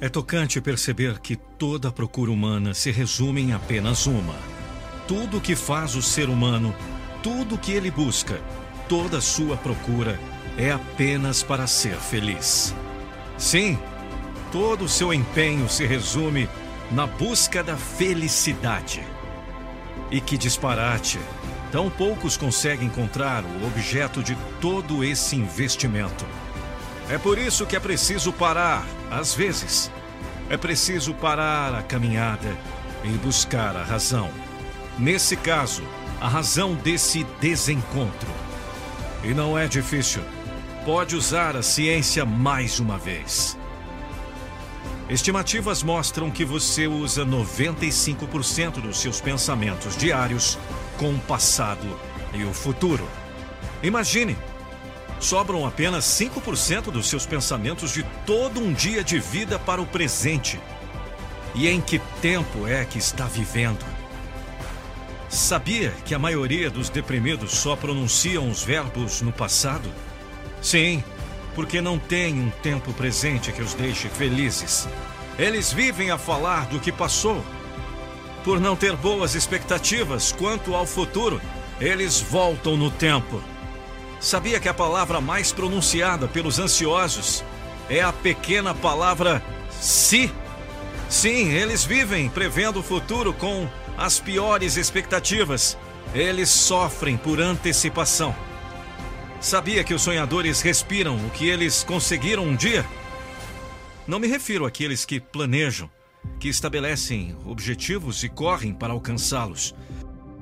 É 0.00 0.08
tocante 0.08 0.60
perceber 0.60 1.18
que 1.20 1.36
toda 1.36 1.90
procura 1.90 2.30
humana 2.30 2.74
se 2.74 2.90
resume 2.90 3.40
em 3.40 3.52
apenas 3.52 4.06
uma. 4.06 4.34
Tudo 5.08 5.40
que 5.40 5.56
faz 5.56 5.94
o 5.94 6.02
ser 6.02 6.28
humano 6.28 6.74
tudo 7.26 7.58
que 7.58 7.72
ele 7.72 7.90
busca, 7.90 8.40
toda 8.88 9.20
sua 9.20 9.56
procura 9.56 10.16
é 10.56 10.70
apenas 10.70 11.42
para 11.42 11.66
ser 11.66 11.96
feliz. 11.96 12.72
Sim, 13.36 13.76
todo 14.52 14.84
o 14.84 14.88
seu 14.88 15.12
empenho 15.12 15.68
se 15.68 15.84
resume 15.84 16.48
na 16.92 17.04
busca 17.04 17.64
da 17.64 17.76
felicidade. 17.76 19.02
E 20.08 20.20
que 20.20 20.38
disparate! 20.38 21.18
Tão 21.72 21.90
poucos 21.90 22.36
conseguem 22.36 22.86
encontrar 22.86 23.42
o 23.44 23.66
objeto 23.66 24.22
de 24.22 24.36
todo 24.60 25.02
esse 25.02 25.34
investimento. 25.34 26.24
É 27.10 27.18
por 27.18 27.38
isso 27.38 27.66
que 27.66 27.74
é 27.74 27.80
preciso 27.80 28.32
parar, 28.32 28.86
às 29.10 29.34
vezes. 29.34 29.90
É 30.48 30.56
preciso 30.56 31.14
parar 31.14 31.74
a 31.74 31.82
caminhada 31.82 32.56
e 33.04 33.08
buscar 33.18 33.76
a 33.76 33.82
razão. 33.82 34.30
Nesse 34.98 35.36
caso, 35.36 35.82
a 36.20 36.28
razão 36.28 36.74
desse 36.74 37.24
desencontro. 37.40 38.30
E 39.22 39.34
não 39.34 39.58
é 39.58 39.66
difícil. 39.66 40.22
Pode 40.84 41.16
usar 41.16 41.56
a 41.56 41.62
ciência 41.62 42.24
mais 42.24 42.78
uma 42.78 42.96
vez. 42.96 43.58
Estimativas 45.08 45.82
mostram 45.82 46.30
que 46.30 46.44
você 46.44 46.86
usa 46.86 47.24
95% 47.24 48.80
dos 48.80 49.00
seus 49.00 49.20
pensamentos 49.20 49.96
diários 49.96 50.58
com 50.96 51.14
o 51.14 51.18
passado 51.20 51.98
e 52.32 52.44
o 52.44 52.52
futuro. 52.52 53.06
Imagine, 53.82 54.36
sobram 55.20 55.66
apenas 55.66 56.04
5% 56.04 56.90
dos 56.90 57.08
seus 57.08 57.26
pensamentos 57.26 57.92
de 57.92 58.02
todo 58.24 58.60
um 58.60 58.72
dia 58.72 59.02
de 59.02 59.18
vida 59.18 59.58
para 59.58 59.80
o 59.80 59.86
presente. 59.86 60.60
E 61.54 61.68
em 61.68 61.80
que 61.80 61.98
tempo 62.20 62.66
é 62.66 62.84
que 62.84 62.98
está 62.98 63.24
vivendo? 63.24 63.84
Sabia 65.28 65.90
que 66.04 66.14
a 66.14 66.18
maioria 66.18 66.70
dos 66.70 66.88
deprimidos 66.88 67.52
só 67.52 67.74
pronunciam 67.74 68.48
os 68.48 68.62
verbos 68.62 69.20
no 69.22 69.32
passado? 69.32 69.90
Sim, 70.62 71.02
porque 71.54 71.80
não 71.80 71.98
tem 71.98 72.34
um 72.34 72.50
tempo 72.62 72.92
presente 72.92 73.50
que 73.52 73.62
os 73.62 73.74
deixe 73.74 74.08
felizes. 74.08 74.86
Eles 75.38 75.72
vivem 75.72 76.10
a 76.10 76.18
falar 76.18 76.66
do 76.66 76.78
que 76.78 76.92
passou. 76.92 77.42
Por 78.44 78.60
não 78.60 78.76
ter 78.76 78.94
boas 78.94 79.34
expectativas 79.34 80.30
quanto 80.32 80.74
ao 80.74 80.86
futuro, 80.86 81.40
eles 81.80 82.20
voltam 82.20 82.76
no 82.76 82.90
tempo. 82.90 83.42
Sabia 84.20 84.58
que 84.58 84.68
a 84.68 84.74
palavra 84.74 85.20
mais 85.20 85.52
pronunciada 85.52 86.26
pelos 86.26 86.58
ansiosos 86.58 87.44
é 87.88 88.00
a 88.02 88.12
pequena 88.12 88.74
palavra 88.74 89.42
se? 89.80 90.32
Sim, 91.08 91.50
eles 91.52 91.84
vivem 91.84 92.28
prevendo 92.28 92.80
o 92.80 92.82
futuro 92.82 93.32
com 93.32 93.68
as 93.96 94.18
piores 94.18 94.76
expectativas. 94.76 95.78
Eles 96.14 96.48
sofrem 96.48 97.16
por 97.16 97.40
antecipação. 97.40 98.34
Sabia 99.40 99.84
que 99.84 99.94
os 99.94 100.02
sonhadores 100.02 100.60
respiram 100.62 101.16
o 101.16 101.30
que 101.30 101.46
eles 101.46 101.84
conseguiram 101.84 102.44
um 102.44 102.56
dia? 102.56 102.84
Não 104.06 104.18
me 104.18 104.26
refiro 104.26 104.64
àqueles 104.64 105.04
que 105.04 105.20
planejam, 105.20 105.90
que 106.40 106.48
estabelecem 106.48 107.36
objetivos 107.44 108.24
e 108.24 108.28
correm 108.28 108.72
para 108.72 108.92
alcançá-los. 108.92 109.74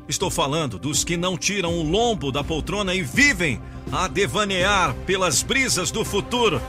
Estou 0.08 0.30
falando 0.30 0.78
dos 0.78 1.04
que 1.04 1.16
não 1.16 1.36
tiram 1.36 1.72
o 1.74 1.82
lombo 1.82 2.30
da 2.30 2.44
poltrona 2.44 2.94
e 2.94 3.02
vivem 3.02 3.60
a 3.90 4.08
devanear 4.08 4.94
pelas 5.06 5.42
brisas 5.42 5.90
do 5.90 6.04
futuro. 6.04 6.60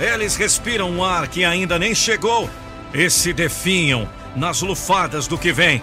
Eles 0.00 0.36
respiram 0.36 0.90
um 0.90 1.04
ar 1.04 1.28
que 1.28 1.44
ainda 1.44 1.78
nem 1.78 1.94
chegou 1.94 2.48
e 2.92 3.08
se 3.08 3.32
definham 3.32 4.08
nas 4.34 4.62
lufadas 4.62 5.28
do 5.28 5.38
que 5.38 5.52
vem 5.52 5.82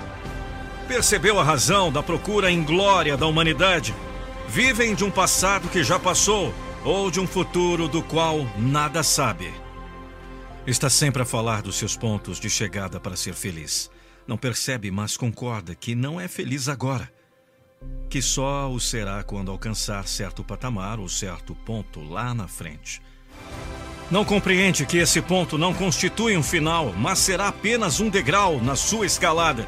percebeu 0.91 1.39
a 1.39 1.43
razão 1.43 1.89
da 1.89 2.03
procura 2.03 2.51
em 2.51 2.63
glória 2.63 3.15
da 3.15 3.25
humanidade. 3.25 3.95
Vivem 4.50 4.93
de 4.93 5.05
um 5.05 5.10
passado 5.12 5.69
que 5.69 5.86
já 5.86 5.98
passou 5.98 6.53
ou 6.83 7.10
de 7.10 7.19
um 7.19 7.27
futuro 7.27 7.88
do 7.88 8.01
qual 8.01 8.45
nada 8.57 9.01
sabe. 9.01 9.53
Está 10.67 10.89
sempre 10.89 11.21
a 11.21 11.25
falar 11.25 11.62
dos 11.62 11.77
seus 11.77 11.95
pontos 11.95 12.41
de 12.41 12.50
chegada 12.50 13.00
para 13.00 13.15
ser 13.15 13.33
feliz. 13.33 13.89
Não 14.27 14.37
percebe, 14.37 14.91
mas 14.91 15.17
concorda 15.17 15.75
que 15.75 15.95
não 15.95 16.19
é 16.19 16.27
feliz 16.27 16.69
agora. 16.69 17.11
Que 18.09 18.21
só 18.21 18.71
o 18.71 18.79
será 18.79 19.23
quando 19.23 19.51
alcançar 19.51 20.07
certo 20.07 20.43
patamar 20.43 20.99
ou 20.99 21.09
certo 21.09 21.55
ponto 21.55 22.01
lá 22.01 22.33
na 22.33 22.47
frente. 22.47 23.01
Não 24.09 24.25
compreende 24.25 24.85
que 24.85 24.97
esse 24.97 25.21
ponto 25.21 25.57
não 25.57 25.73
constitui 25.73 26.35
um 26.35 26.43
final, 26.43 26.93
mas 26.93 27.19
será 27.19 27.47
apenas 27.47 27.99
um 27.99 28.09
degrau 28.09 28.61
na 28.61 28.75
sua 28.75 29.05
escalada 29.05 29.67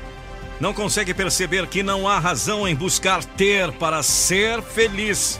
não 0.60 0.74
consegue 0.74 1.14
perceber 1.14 1.68
que 1.68 1.84
não 1.84 2.08
há 2.08 2.20
razão 2.20 2.68
em 2.68 2.74
buscar 2.74 3.24
ter 3.24 3.72
para 3.74 4.02
ser 4.02 4.62
feliz. 4.62 5.40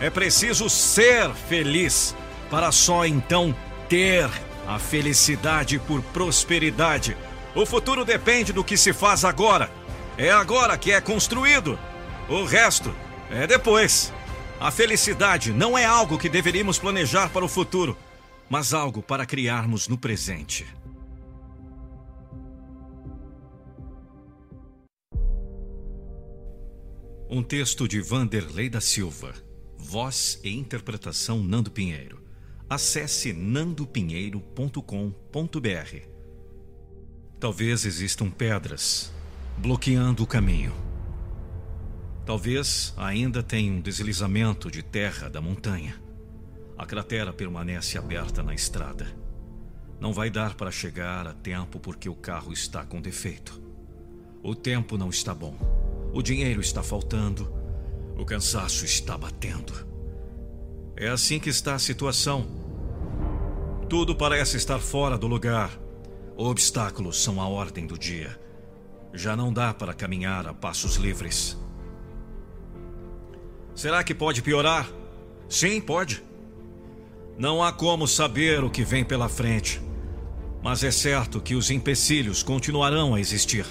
É 0.00 0.08
preciso 0.08 0.70
ser 0.70 1.30
feliz 1.34 2.14
para 2.50 2.72
só 2.72 3.04
então 3.04 3.54
ter 3.88 4.30
a 4.66 4.78
felicidade 4.78 5.78
por 5.78 6.00
prosperidade. 6.04 7.16
O 7.54 7.66
futuro 7.66 8.04
depende 8.04 8.52
do 8.52 8.64
que 8.64 8.76
se 8.76 8.92
faz 8.92 9.24
agora. 9.24 9.70
É 10.16 10.30
agora 10.30 10.78
que 10.78 10.92
é 10.92 11.00
construído. 11.00 11.78
O 12.28 12.44
resto 12.44 12.94
é 13.30 13.46
depois. 13.46 14.12
A 14.58 14.70
felicidade 14.70 15.52
não 15.52 15.76
é 15.76 15.84
algo 15.84 16.18
que 16.18 16.28
deveríamos 16.28 16.78
planejar 16.78 17.30
para 17.30 17.44
o 17.44 17.48
futuro, 17.48 17.96
mas 18.48 18.72
algo 18.72 19.02
para 19.02 19.26
criarmos 19.26 19.88
no 19.88 19.98
presente. 19.98 20.66
Um 27.28 27.42
texto 27.42 27.88
de 27.88 28.00
Vanderlei 28.00 28.68
da 28.68 28.80
Silva. 28.80 29.34
Voz 29.76 30.38
e 30.44 30.56
interpretação 30.56 31.42
Nando 31.42 31.70
Pinheiro. 31.70 32.22
Acesse 32.68 33.32
nandopinheiro.com.br. 33.32 36.11
Talvez 37.42 37.84
existam 37.84 38.30
pedras 38.30 39.12
bloqueando 39.58 40.22
o 40.22 40.26
caminho. 40.28 40.72
Talvez 42.24 42.94
ainda 42.96 43.42
tenha 43.42 43.72
um 43.72 43.80
deslizamento 43.80 44.70
de 44.70 44.80
terra 44.80 45.28
da 45.28 45.40
montanha. 45.40 46.00
A 46.78 46.86
cratera 46.86 47.32
permanece 47.32 47.98
aberta 47.98 48.44
na 48.44 48.54
estrada. 48.54 49.08
Não 49.98 50.12
vai 50.12 50.30
dar 50.30 50.54
para 50.54 50.70
chegar 50.70 51.26
a 51.26 51.32
tempo 51.32 51.80
porque 51.80 52.08
o 52.08 52.14
carro 52.14 52.52
está 52.52 52.86
com 52.86 53.00
defeito. 53.02 53.60
O 54.40 54.54
tempo 54.54 54.96
não 54.96 55.10
está 55.10 55.34
bom. 55.34 55.56
O 56.14 56.22
dinheiro 56.22 56.60
está 56.60 56.80
faltando. 56.80 57.52
O 58.16 58.24
cansaço 58.24 58.84
está 58.84 59.18
batendo. 59.18 59.84
É 60.96 61.08
assim 61.08 61.40
que 61.40 61.50
está 61.50 61.74
a 61.74 61.80
situação. 61.80 62.46
Tudo 63.88 64.14
parece 64.14 64.56
estar 64.56 64.78
fora 64.78 65.18
do 65.18 65.26
lugar. 65.26 65.81
Obstáculos 66.36 67.22
são 67.22 67.40
a 67.40 67.46
ordem 67.46 67.86
do 67.86 67.98
dia. 67.98 68.40
Já 69.12 69.36
não 69.36 69.52
dá 69.52 69.74
para 69.74 69.92
caminhar 69.92 70.46
a 70.46 70.54
passos 70.54 70.96
livres. 70.96 71.58
Será 73.74 74.02
que 74.02 74.14
pode 74.14 74.40
piorar? 74.40 74.88
Sim, 75.48 75.80
pode. 75.80 76.22
Não 77.36 77.62
há 77.62 77.72
como 77.72 78.08
saber 78.08 78.64
o 78.64 78.70
que 78.70 78.82
vem 78.82 79.04
pela 79.04 79.28
frente. 79.28 79.80
Mas 80.62 80.82
é 80.82 80.90
certo 80.90 81.40
que 81.40 81.54
os 81.54 81.70
empecilhos 81.70 82.42
continuarão 82.42 83.14
a 83.14 83.20
existir. 83.20 83.66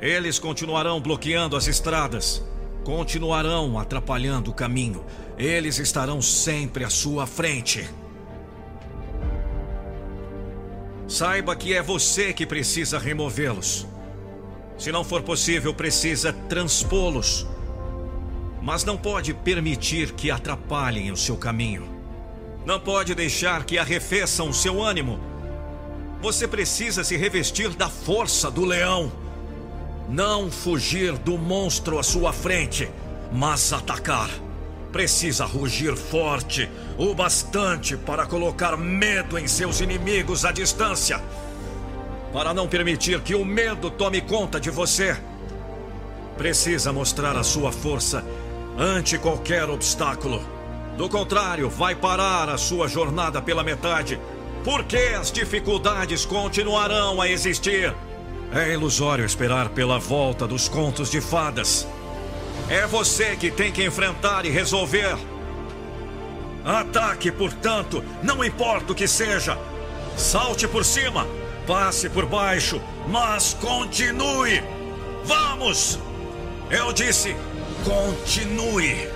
Eles 0.00 0.38
continuarão 0.38 1.00
bloqueando 1.00 1.56
as 1.56 1.66
estradas, 1.66 2.42
continuarão 2.84 3.78
atrapalhando 3.78 4.50
o 4.50 4.54
caminho. 4.54 5.04
Eles 5.36 5.78
estarão 5.78 6.22
sempre 6.22 6.84
à 6.84 6.90
sua 6.90 7.26
frente. 7.26 7.88
Saiba 11.06 11.54
que 11.54 11.74
é 11.74 11.82
você 11.82 12.32
que 12.32 12.46
precisa 12.46 12.98
removê-los. 12.98 13.86
Se 14.78 14.90
não 14.90 15.04
for 15.04 15.22
possível, 15.22 15.74
precisa 15.74 16.32
transpô-los. 16.32 17.46
Mas 18.62 18.84
não 18.84 18.96
pode 18.96 19.34
permitir 19.34 20.12
que 20.12 20.30
atrapalhem 20.30 21.12
o 21.12 21.16
seu 21.16 21.36
caminho. 21.36 21.86
Não 22.64 22.80
pode 22.80 23.14
deixar 23.14 23.64
que 23.64 23.78
arrefeçam 23.78 24.48
o 24.48 24.54
seu 24.54 24.82
ânimo. 24.82 25.20
Você 26.22 26.48
precisa 26.48 27.04
se 27.04 27.16
revestir 27.16 27.68
da 27.70 27.90
força 27.90 28.50
do 28.50 28.64
leão. 28.64 29.12
Não 30.08 30.50
fugir 30.50 31.12
do 31.18 31.36
monstro 31.36 31.98
à 31.98 32.02
sua 32.02 32.32
frente, 32.32 32.88
mas 33.30 33.72
atacar. 33.72 34.30
Precisa 34.94 35.44
rugir 35.44 35.96
forte, 35.96 36.70
o 36.96 37.12
bastante 37.12 37.96
para 37.96 38.26
colocar 38.26 38.76
medo 38.76 39.36
em 39.36 39.48
seus 39.48 39.80
inimigos 39.80 40.44
à 40.44 40.52
distância 40.52 41.20
para 42.32 42.54
não 42.54 42.68
permitir 42.68 43.20
que 43.20 43.34
o 43.34 43.44
medo 43.44 43.90
tome 43.90 44.20
conta 44.20 44.60
de 44.60 44.70
você. 44.70 45.16
Precisa 46.36 46.92
mostrar 46.92 47.36
a 47.36 47.42
sua 47.42 47.72
força 47.72 48.24
ante 48.78 49.18
qualquer 49.18 49.68
obstáculo. 49.68 50.40
Do 50.96 51.08
contrário, 51.08 51.68
vai 51.68 51.96
parar 51.96 52.48
a 52.48 52.56
sua 52.56 52.86
jornada 52.86 53.42
pela 53.42 53.64
metade, 53.64 54.20
porque 54.62 54.96
as 54.96 55.32
dificuldades 55.32 56.24
continuarão 56.24 57.20
a 57.20 57.28
existir. 57.28 57.92
É 58.52 58.72
ilusório 58.72 59.24
esperar 59.24 59.70
pela 59.70 59.98
volta 59.98 60.46
dos 60.46 60.68
contos 60.68 61.10
de 61.10 61.20
fadas. 61.20 61.84
É 62.68 62.86
você 62.86 63.36
que 63.36 63.50
tem 63.50 63.70
que 63.70 63.84
enfrentar 63.84 64.44
e 64.44 64.50
resolver. 64.50 65.16
Ataque, 66.64 67.30
portanto, 67.30 68.02
não 68.22 68.44
importa 68.44 68.92
o 68.92 68.94
que 68.94 69.06
seja. 69.06 69.58
Salte 70.16 70.66
por 70.66 70.84
cima 70.84 71.26
Passe 71.66 72.10
por 72.10 72.26
baixo, 72.26 72.80
mas 73.08 73.54
continue. 73.54 74.62
Vamos! 75.24 75.98
Eu 76.70 76.92
disse, 76.92 77.34
continue. 77.84 79.08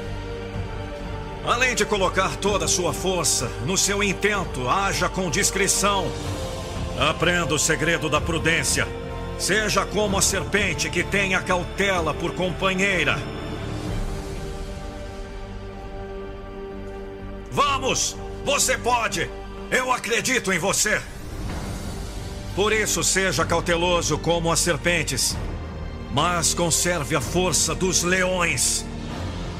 Além 1.44 1.74
de 1.74 1.84
colocar 1.84 2.36
toda 2.36 2.64
a 2.64 2.68
sua 2.68 2.94
força 2.94 3.50
no 3.66 3.76
seu 3.76 4.02
intento, 4.02 4.66
haja 4.68 5.10
com 5.10 5.30
discrição. 5.30 6.10
Aprenda 6.98 7.54
o 7.54 7.58
segredo 7.58 8.08
da 8.08 8.20
prudência. 8.20 8.88
Seja 9.38 9.84
como 9.84 10.16
a 10.16 10.22
serpente 10.22 10.88
que 10.88 11.04
tem 11.04 11.34
a 11.34 11.42
cautela 11.42 12.14
por 12.14 12.32
companheira. 12.32 13.18
Vamos! 17.80 18.16
Você 18.44 18.76
pode! 18.76 19.30
Eu 19.70 19.92
acredito 19.92 20.52
em 20.52 20.58
você! 20.58 21.00
Por 22.56 22.72
isso, 22.72 23.04
seja 23.04 23.46
cauteloso 23.46 24.18
como 24.18 24.50
as 24.50 24.58
serpentes, 24.58 25.36
mas 26.12 26.52
conserve 26.54 27.14
a 27.14 27.20
força 27.20 27.76
dos 27.76 28.02
leões. 28.02 28.84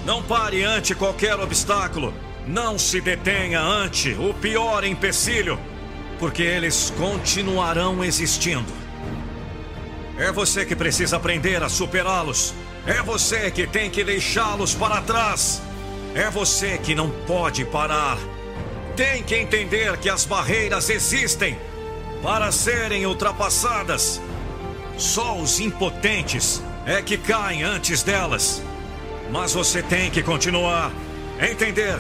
Não 0.04 0.20
pare 0.20 0.64
ante 0.64 0.96
qualquer 0.96 1.38
obstáculo. 1.38 2.12
Não 2.44 2.76
se 2.76 3.00
detenha 3.00 3.61
ante 3.61 4.14
o 4.14 4.35
pior 4.35 4.83
empecilho, 4.83 5.57
porque 6.18 6.42
eles 6.42 6.92
continuarão 6.98 8.02
existindo. 8.02 8.72
É 10.18 10.33
você 10.33 10.66
que 10.66 10.74
precisa 10.74 11.18
aprender 11.18 11.62
a 11.62 11.68
superá-los. 11.68 12.52
É 12.85 13.00
você 13.00 13.48
que 13.48 13.64
tem 13.64 13.88
que 13.88 14.02
deixá-los 14.02 14.74
para 14.74 15.02
trás. 15.02 15.62
É 16.18 16.28
você 16.31 16.76
que 16.78 16.96
não 16.96 17.09
pode 17.28 17.64
parar. 17.64 18.18
Tem 18.96 19.22
que 19.22 19.37
entender 19.37 19.96
que 19.98 20.11
as 20.11 20.24
barreiras 20.24 20.90
existem 20.90 21.57
para 22.20 22.50
serem 22.50 23.07
ultrapassadas. 23.07 24.20
Só 24.96 25.37
os 25.37 25.61
impotentes 25.61 26.61
é 26.85 27.00
que 27.00 27.16
caem 27.16 27.62
antes 27.62 28.02
delas. 28.02 28.61
Mas 29.31 29.54
você 29.54 29.81
tem 29.81 30.11
que 30.11 30.20
continuar. 30.20 30.90
Entender 31.40 31.96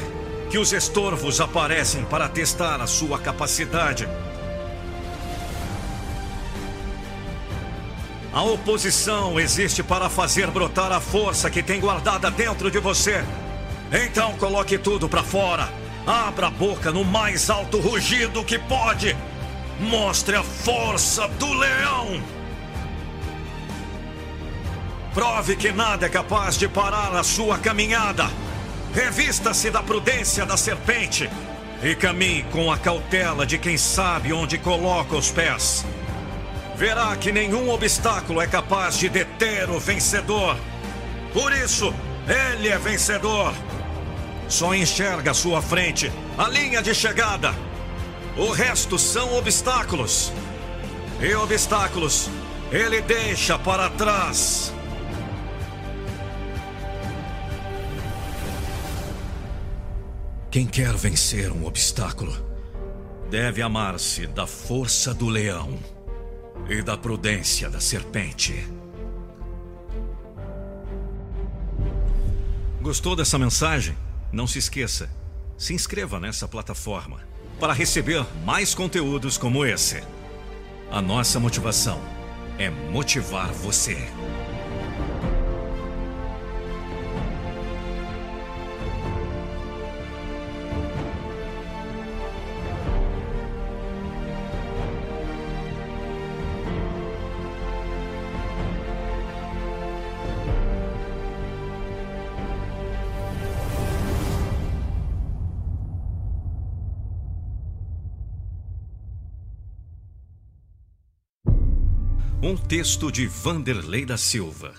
que 0.50 0.58
os 0.58 0.72
estorvos 0.72 1.40
aparecem 1.40 2.04
para 2.04 2.28
testar 2.28 2.80
a 2.80 2.88
sua 2.88 3.20
capacidade. 3.20 4.08
A 8.32 8.42
oposição 8.42 9.38
existe 9.38 9.80
para 9.80 10.08
fazer 10.08 10.50
brotar 10.50 10.90
a 10.90 11.00
força 11.00 11.48
que 11.48 11.62
tem 11.62 11.78
guardada 11.78 12.28
dentro 12.32 12.68
de 12.68 12.80
você. 12.80 13.24
Então 13.92 14.34
coloque 14.34 14.76
tudo 14.76 15.08
para 15.08 15.22
fora. 15.22 15.68
Abra 16.06 16.46
a 16.46 16.50
boca 16.50 16.90
no 16.90 17.04
mais 17.04 17.50
alto 17.50 17.78
rugido 17.80 18.44
que 18.44 18.58
pode. 18.58 19.16
Mostre 19.80 20.36
a 20.36 20.42
força 20.42 21.28
do 21.28 21.52
leão! 21.52 22.22
Prove 25.14 25.56
que 25.56 25.72
nada 25.72 26.06
é 26.06 26.08
capaz 26.08 26.56
de 26.56 26.68
parar 26.68 27.14
a 27.14 27.22
sua 27.22 27.58
caminhada. 27.58 28.30
Revista-se 28.94 29.70
da 29.70 29.82
prudência 29.82 30.46
da 30.46 30.56
serpente 30.56 31.28
e 31.82 31.94
caminhe 31.94 32.44
com 32.44 32.70
a 32.70 32.78
cautela 32.78 33.46
de 33.46 33.58
quem 33.58 33.76
sabe 33.76 34.32
onde 34.32 34.58
coloca 34.58 35.16
os 35.16 35.30
pés. 35.30 35.84
Verá 36.76 37.16
que 37.16 37.32
nenhum 37.32 37.70
obstáculo 37.70 38.40
é 38.40 38.46
capaz 38.46 38.98
de 38.98 39.08
deter 39.08 39.68
o 39.70 39.80
vencedor. 39.80 40.56
Por 41.32 41.52
isso, 41.52 41.92
ele 42.54 42.68
é 42.68 42.78
vencedor. 42.78 43.52
Só 44.48 44.74
enxerga 44.74 45.30
à 45.32 45.34
sua 45.34 45.60
frente 45.60 46.10
a 46.36 46.48
linha 46.48 46.82
de 46.82 46.94
chegada 46.94 47.54
o 48.38 48.52
resto 48.52 48.96
são 48.96 49.36
obstáculos. 49.36 50.32
E 51.20 51.34
obstáculos 51.34 52.30
ele 52.70 53.02
deixa 53.02 53.58
para 53.58 53.90
trás. 53.90 54.72
Quem 60.52 60.66
quer 60.66 60.94
vencer 60.94 61.50
um 61.50 61.66
obstáculo 61.66 62.32
deve 63.28 63.60
amar-se 63.60 64.28
da 64.28 64.46
força 64.46 65.12
do 65.12 65.28
leão 65.28 65.76
e 66.68 66.80
da 66.80 66.96
prudência 66.96 67.68
da 67.68 67.80
serpente. 67.80 68.64
Gostou 72.80 73.16
dessa 73.16 73.36
mensagem? 73.36 73.96
Não 74.30 74.46
se 74.46 74.58
esqueça, 74.58 75.10
se 75.56 75.72
inscreva 75.72 76.20
nessa 76.20 76.46
plataforma 76.46 77.20
para 77.58 77.72
receber 77.72 78.26
mais 78.44 78.74
conteúdos 78.74 79.38
como 79.38 79.64
esse. 79.64 80.02
A 80.90 81.00
nossa 81.00 81.40
motivação 81.40 81.98
é 82.58 82.68
motivar 82.68 83.50
você. 83.52 83.96
Um 112.40 112.56
texto 112.56 113.10
de 113.10 113.26
Vanderlei 113.26 114.06
da 114.06 114.16
Silva. 114.16 114.72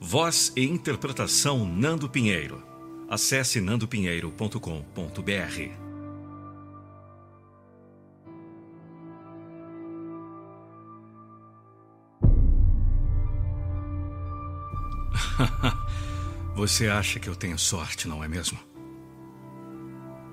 Voz 0.00 0.52
e 0.56 0.64
interpretação 0.64 1.64
Nando 1.64 2.08
Pinheiro. 2.08 2.60
Acesse 3.08 3.60
nandopinheiro.com.br. 3.60 4.58
Você 16.56 16.88
acha 16.88 17.20
que 17.20 17.28
eu 17.28 17.36
tenho 17.36 17.56
sorte, 17.56 18.08
não 18.08 18.24
é 18.24 18.28
mesmo? 18.28 18.58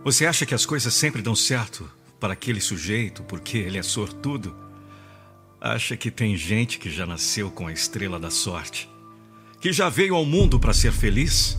Você 0.04 0.26
acha 0.26 0.48
que 0.48 0.56
as 0.56 0.65
coisas 0.65 0.96
sempre 0.96 1.22
dão 1.22 1.36
certo 1.36 1.88
para 2.20 2.34
aquele 2.34 2.60
sujeito 2.60 3.22
porque 3.22 3.60
ele 3.60 3.78
é 3.78 3.84
sortudo? 3.84 4.70
Acha 5.63 5.95
que 5.95 6.10
tem 6.10 6.36
gente 6.36 6.80
que 6.80 6.89
já 6.89 7.06
nasceu 7.06 7.52
com 7.52 7.67
a 7.67 7.71
estrela 7.71 8.19
da 8.19 8.32
sorte? 8.32 8.89
Que 9.60 9.71
já 9.71 9.89
veio 9.89 10.15
ao 10.15 10.26
mundo 10.26 10.60
para 10.60 10.74
ser 10.74 10.91
feliz? 10.91 11.56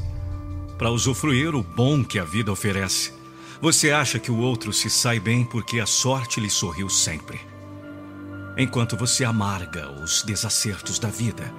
Para 0.77 0.91
usufruir 0.91 1.55
o 1.55 1.63
bom 1.63 2.03
que 2.03 2.19
a 2.19 2.25
vida 2.25 2.51
oferece? 2.51 3.13
Você 3.61 3.93
acha 3.93 4.19
que 4.19 4.33
o 4.33 4.39
outro 4.39 4.73
se 4.73 4.91
sai 4.91 5.21
bem 5.21 5.45
porque 5.45 5.79
a 5.79 5.87
sorte 5.87 6.41
lhe 6.41 6.51
sorriu 6.51 6.89
sempre? 6.89 7.39
Enquanto 8.59 8.97
você 8.97 9.25
amarga 9.25 9.89
os 9.93 10.25
desacertos 10.25 10.99
da 10.99 11.09
vida, 11.09 11.55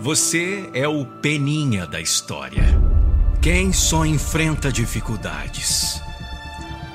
você 0.00 0.68
é 0.74 0.88
o 0.88 1.06
peninha 1.06 1.86
da 1.86 2.00
história. 2.00 2.76
Quem 3.40 3.72
só 3.72 4.04
enfrenta 4.04 4.72
dificuldades. 4.72 6.02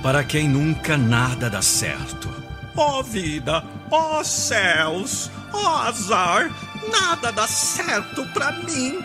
Para 0.02 0.26
quem 0.26 0.50
nunca 0.50 0.98
nada 0.98 1.50
dá 1.50 1.62
certo. 1.62 2.30
Ó 2.76 3.00
oh 3.00 3.04
vida, 3.04 3.64
oh 3.94 4.24
céus, 4.24 5.30
oh 5.52 5.68
azar, 5.68 6.52
nada 6.90 7.32
dá 7.32 7.48
certo 7.48 8.26
para 8.34 8.52
mim. 8.52 9.00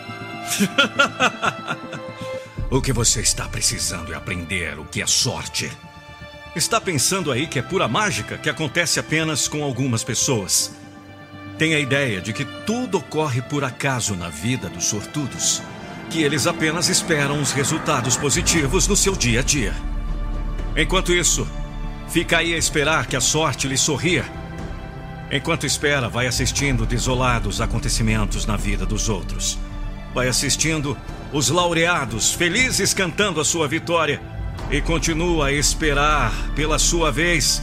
o 2.71 2.81
que 2.81 2.91
você 2.91 3.21
está 3.21 3.47
precisando 3.47 4.13
é 4.13 4.15
aprender 4.15 4.79
o 4.79 4.85
que 4.85 5.01
é 5.01 5.07
sorte. 5.07 5.71
Está 6.55 6.81
pensando 6.81 7.31
aí 7.31 7.45
que 7.45 7.59
é 7.59 7.61
pura 7.61 7.87
mágica 7.87 8.37
que 8.37 8.49
acontece 8.49 8.99
apenas 8.99 9.47
com 9.47 9.63
algumas 9.63 10.03
pessoas. 10.03 10.71
Tem 11.57 11.75
a 11.75 11.79
ideia 11.79 12.21
de 12.21 12.33
que 12.33 12.45
tudo 12.65 12.97
ocorre 12.97 13.41
por 13.41 13.63
acaso 13.63 14.15
na 14.15 14.29
vida 14.29 14.69
dos 14.69 14.85
sortudos, 14.85 15.61
que 16.09 16.23
eles 16.23 16.47
apenas 16.47 16.89
esperam 16.89 17.39
os 17.39 17.51
resultados 17.51 18.17
positivos 18.17 18.87
no 18.87 18.95
seu 18.95 19.15
dia 19.15 19.41
a 19.41 19.43
dia. 19.43 19.73
Enquanto 20.75 21.13
isso, 21.13 21.47
Fica 22.09 22.39
aí 22.39 22.55
a 22.55 22.57
esperar 22.57 23.05
que 23.05 23.15
a 23.15 23.21
sorte 23.21 23.67
lhe 23.67 23.77
sorria. 23.77 24.25
Enquanto 25.31 25.65
espera, 25.65 26.09
vai 26.09 26.25
assistindo 26.25 26.87
desolados 26.87 27.61
acontecimentos 27.61 28.47
na 28.47 28.57
vida 28.57 28.85
dos 28.85 29.09
outros. 29.09 29.59
Vai 30.13 30.27
assistindo 30.27 30.97
os 31.31 31.49
laureados 31.49 32.33
felizes 32.33 32.93
cantando 32.93 33.39
a 33.39 33.45
sua 33.45 33.67
vitória. 33.67 34.19
E 34.71 34.81
continua 34.81 35.47
a 35.47 35.51
esperar 35.51 36.33
pela 36.55 36.79
sua 36.79 37.11
vez. 37.11 37.61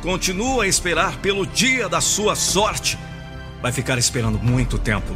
Continua 0.00 0.62
a 0.62 0.68
esperar 0.68 1.16
pelo 1.16 1.44
dia 1.44 1.88
da 1.88 2.00
sua 2.00 2.36
sorte. 2.36 2.96
Vai 3.60 3.72
ficar 3.72 3.98
esperando 3.98 4.38
muito 4.38 4.78
tempo. 4.78 5.12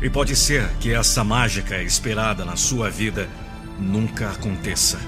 E 0.00 0.08
pode 0.08 0.36
ser 0.36 0.68
que 0.78 0.94
essa 0.94 1.24
mágica 1.24 1.82
esperada 1.82 2.44
na 2.44 2.54
sua 2.54 2.88
vida 2.90 3.28
nunca 3.78 4.30
aconteça. 4.30 5.00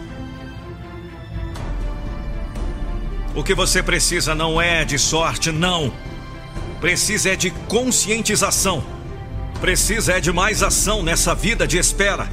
O 3.32 3.44
que 3.44 3.54
você 3.54 3.82
precisa 3.82 4.34
não 4.34 4.60
é 4.60 4.84
de 4.84 4.98
sorte, 4.98 5.52
não. 5.52 5.92
Precisa 6.80 7.30
é 7.30 7.36
de 7.36 7.50
conscientização. 7.50 8.84
Precisa 9.60 10.12
é 10.12 10.20
de 10.20 10.32
mais 10.32 10.62
ação 10.62 11.02
nessa 11.02 11.34
vida 11.34 11.66
de 11.66 11.78
espera. 11.78 12.28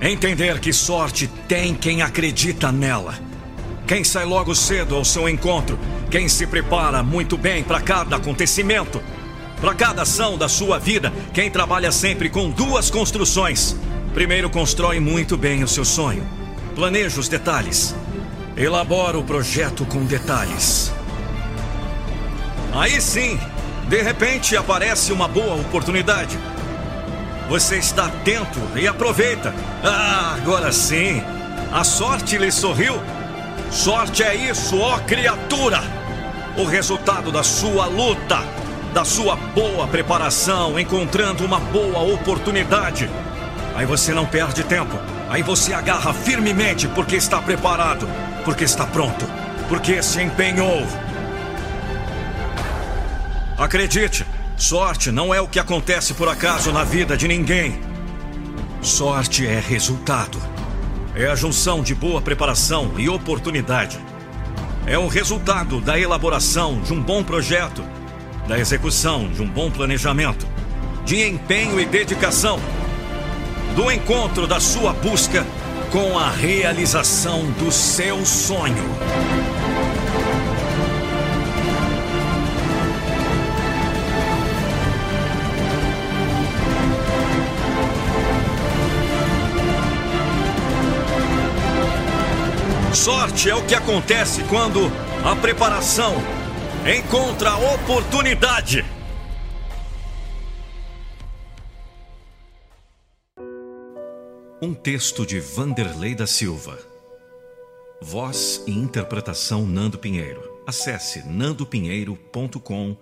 Entender 0.00 0.60
que 0.60 0.72
sorte 0.72 1.28
tem 1.48 1.74
quem 1.74 2.02
acredita 2.02 2.70
nela. 2.72 3.14
Quem 3.86 4.04
sai 4.04 4.24
logo 4.24 4.54
cedo 4.54 4.94
ao 4.94 5.04
seu 5.04 5.28
encontro. 5.28 5.78
Quem 6.10 6.28
se 6.28 6.46
prepara 6.46 7.02
muito 7.02 7.36
bem 7.36 7.62
para 7.62 7.80
cada 7.80 8.16
acontecimento. 8.16 9.02
Para 9.60 9.74
cada 9.74 10.02
ação 10.02 10.36
da 10.36 10.48
sua 10.48 10.78
vida. 10.78 11.12
Quem 11.32 11.50
trabalha 11.50 11.90
sempre 11.92 12.28
com 12.28 12.50
duas 12.50 12.90
construções. 12.90 13.76
Primeiro, 14.14 14.50
constrói 14.50 15.00
muito 15.00 15.36
bem 15.36 15.62
o 15.62 15.68
seu 15.68 15.84
sonho. 15.84 16.26
Planeja 16.74 17.18
os 17.18 17.28
detalhes 17.28 17.94
Elabora 18.58 19.16
o 19.16 19.22
projeto 19.22 19.86
com 19.86 20.04
detalhes. 20.04 20.92
Aí 22.74 23.00
sim, 23.00 23.38
de 23.88 24.02
repente 24.02 24.56
aparece 24.56 25.12
uma 25.12 25.26
boa 25.26 25.54
oportunidade. 25.54 26.38
Você 27.48 27.76
está 27.76 28.06
atento 28.06 28.60
e 28.76 28.86
aproveita. 28.86 29.54
Ah, 29.82 30.34
agora 30.36 30.70
sim. 30.70 31.22
A 31.72 31.82
sorte 31.82 32.36
lhe 32.36 32.52
sorriu. 32.52 33.00
Sorte 33.70 34.22
é 34.22 34.34
isso, 34.34 34.78
ó 34.78 34.98
criatura. 35.00 35.80
O 36.56 36.64
resultado 36.64 37.32
da 37.32 37.42
sua 37.42 37.86
luta, 37.86 38.42
da 38.92 39.04
sua 39.04 39.36
boa 39.36 39.86
preparação, 39.86 40.78
encontrando 40.78 41.44
uma 41.44 41.58
boa 41.58 42.00
oportunidade. 42.00 43.08
Aí 43.74 43.86
você 43.86 44.12
não 44.12 44.26
perde 44.26 44.62
tempo. 44.64 44.98
Aí 45.30 45.42
você 45.42 45.72
agarra 45.72 46.12
firmemente 46.12 46.86
porque 46.88 47.16
está 47.16 47.40
preparado 47.40 48.08
porque 48.48 48.64
está 48.64 48.86
pronto, 48.86 49.26
porque 49.68 50.02
se 50.02 50.22
empenhou. 50.22 50.86
Acredite, 53.58 54.24
sorte 54.56 55.10
não 55.10 55.34
é 55.34 55.40
o 55.40 55.48
que 55.48 55.58
acontece 55.58 56.14
por 56.14 56.28
acaso 56.28 56.70
na 56.70 56.84
vida 56.84 57.16
de 57.16 57.26
ninguém. 57.26 57.76
Sorte 58.80 59.44
é 59.44 59.58
resultado. 59.58 60.40
É 61.12 61.26
a 61.26 61.34
junção 61.34 61.82
de 61.82 61.92
boa 61.92 62.22
preparação 62.22 62.92
e 62.96 63.08
oportunidade. 63.08 63.98
É 64.86 64.96
o 64.96 65.08
resultado 65.08 65.80
da 65.80 65.98
elaboração 65.98 66.80
de 66.82 66.92
um 66.92 67.02
bom 67.02 67.24
projeto, 67.24 67.82
da 68.46 68.56
execução 68.56 69.28
de 69.28 69.42
um 69.42 69.48
bom 69.48 69.72
planejamento, 69.72 70.46
de 71.04 71.26
empenho 71.26 71.80
e 71.80 71.84
dedicação, 71.84 72.60
do 73.74 73.90
encontro 73.90 74.46
da 74.46 74.60
sua 74.60 74.92
busca 74.92 75.44
com 75.90 76.16
a 76.16 76.30
realização 76.30 77.50
do 77.58 77.72
seu 77.72 78.24
sonho. 78.24 79.47
Sorte 93.04 93.48
é 93.48 93.54
o 93.54 93.64
que 93.64 93.76
acontece 93.76 94.42
quando 94.48 94.80
a 95.24 95.36
preparação 95.36 96.14
encontra 96.84 97.50
a 97.50 97.74
oportunidade. 97.74 98.84
Um 104.60 104.74
texto 104.74 105.24
de 105.24 105.38
Vanderlei 105.38 106.16
da 106.16 106.26
Silva. 106.26 106.76
Voz 108.02 108.64
e 108.66 108.72
interpretação 108.72 109.64
Nando 109.64 109.96
Pinheiro. 109.96 110.60
Acesse 110.66 111.24
nandopinheiro.com.br. 111.24 112.96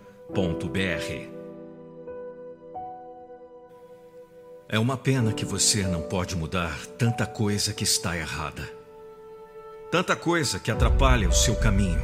É 4.68 4.78
uma 4.78 4.98
pena 4.98 5.32
que 5.32 5.46
você 5.46 5.84
não 5.84 6.02
pode 6.02 6.36
mudar 6.36 6.84
tanta 6.98 7.26
coisa 7.26 7.72
que 7.72 7.84
está 7.84 8.14
errada. 8.14 8.75
Tanta 9.90 10.16
coisa 10.16 10.58
que 10.58 10.70
atrapalha 10.70 11.28
o 11.28 11.32
seu 11.32 11.54
caminho. 11.54 12.02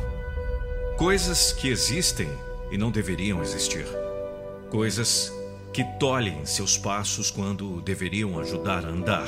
Coisas 0.97 1.53
que 1.53 1.69
existem 1.69 2.31
e 2.71 2.79
não 2.79 2.93
deveriam 2.93 3.43
existir. 3.43 3.85
Coisas 4.71 5.33
que 5.73 5.83
tolhem 5.99 6.47
seus 6.47 6.79
passos 6.79 7.29
quando 7.29 7.81
deveriam 7.81 8.39
ajudar 8.39 8.87
a 8.87 8.89
andar. 8.89 9.27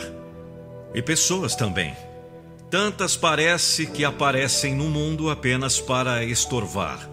E 0.94 1.02
pessoas 1.02 1.56
também. 1.56 1.96
Tantas 2.70 3.16
parece 3.16 3.86
que 3.86 4.04
aparecem 4.04 4.72
no 4.72 4.88
mundo 4.88 5.30
apenas 5.30 5.80
para 5.80 6.24
estorvar. 6.24 7.10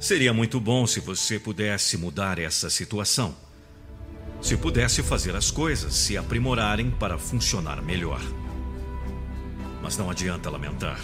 Seria 0.00 0.32
muito 0.32 0.58
bom 0.58 0.86
se 0.86 0.98
você 0.98 1.38
pudesse 1.38 1.98
mudar 1.98 2.38
essa 2.38 2.70
situação. 2.70 3.36
Se 4.40 4.56
pudesse 4.56 5.02
fazer 5.02 5.36
as 5.36 5.50
coisas 5.50 5.94
se 5.94 6.16
aprimorarem 6.16 6.90
para 6.90 7.18
funcionar 7.18 7.82
melhor. 7.82 8.20
Mas 9.84 9.98
não 9.98 10.10
adianta 10.10 10.48
lamentar. 10.48 10.98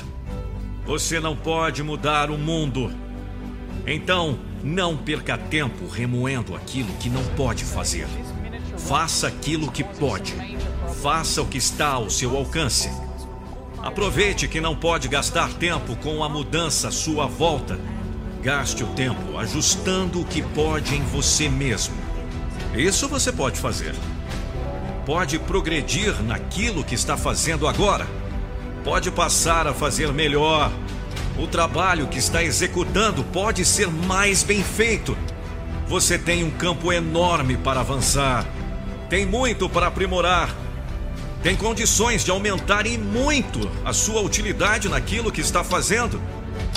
Você 0.87 1.21
não 1.21 1.37
pode 1.37 1.83
mudar 1.83 2.31
o 2.31 2.39
mundo. 2.39 2.91
Então, 3.87 4.39
não 4.65 4.97
perca 4.97 5.37
tempo 5.37 5.87
remoendo 5.87 6.57
aquilo 6.57 6.91
que 6.95 7.11
não 7.11 7.23
pode 7.37 7.63
fazer. 7.63 8.09
Faça 8.79 9.29
aquilo 9.29 9.71
que 9.71 9.85
pode. 9.85 10.35
Faça 11.03 11.43
o 11.43 11.47
que 11.47 11.59
está 11.59 11.89
ao 11.89 12.09
seu 12.09 12.35
alcance. 12.35 12.91
Aproveite 13.83 14.49
que 14.49 14.63
não 14.63 14.75
pode 14.75 15.09
gastar 15.09 15.53
tempo 15.53 15.95
com 15.97 16.25
a 16.25 16.29
mudança 16.29 16.89
à 16.89 16.91
sua 16.91 17.27
volta. 17.27 17.79
gaste 18.43 18.83
o 18.83 18.87
tempo 18.95 19.37
ajustando 19.37 20.23
o 20.23 20.25
que 20.25 20.41
pode 20.41 20.97
em 20.97 21.03
você 21.03 21.51
mesmo. 21.51 21.95
Isso 22.75 23.07
você 23.07 23.31
pode 23.31 23.61
fazer. 23.61 23.95
Pode 25.05 25.39
progredir 25.39 26.23
naquilo 26.23 26.83
que 26.83 26.95
está 26.95 27.19
fazendo 27.19 27.69
agora. 27.69 28.20
Pode 28.85 29.11
passar 29.11 29.67
a 29.67 29.75
fazer 29.75 30.13
melhor. 30.13 30.73
O 31.39 31.47
trabalho 31.47 32.07
que 32.09 32.19
está 32.19 32.43
executando 32.43 33.23
pode 33.25 33.65
ser 33.65 33.89
mais 33.89 34.43
bem 34.43 34.63
feito. 34.63 35.17
Você 35.87 36.19
tem 36.19 36.45
um 36.45 36.51
campo 36.51 36.93
enorme 36.93 37.57
para 37.57 37.81
avançar. 37.81 38.47
Tem 39.09 39.27
muito 39.27 39.69
para 39.69 39.89
aprimorar. 39.89 40.55
Tem 41.43 41.57
condições 41.57 42.25
de 42.25 42.31
aumentar 42.31 42.87
e 42.87 42.97
muito 42.97 43.71
a 43.85 43.93
sua 43.93 44.21
utilidade 44.21 44.89
naquilo 44.89 45.33
que 45.33 45.41
está 45.41 45.65
fazendo. 45.65 46.21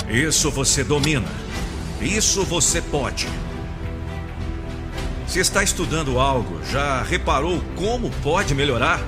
Isso 0.08 0.50
você 0.50 0.82
domina. 0.82 1.28
Isso 2.00 2.44
você 2.44 2.82
pode. 2.82 3.28
Se 5.26 5.38
está 5.38 5.62
estudando 5.62 6.18
algo, 6.18 6.60
já 6.70 7.02
reparou 7.02 7.62
como 7.76 8.10
pode 8.22 8.54
melhorar? 8.54 9.00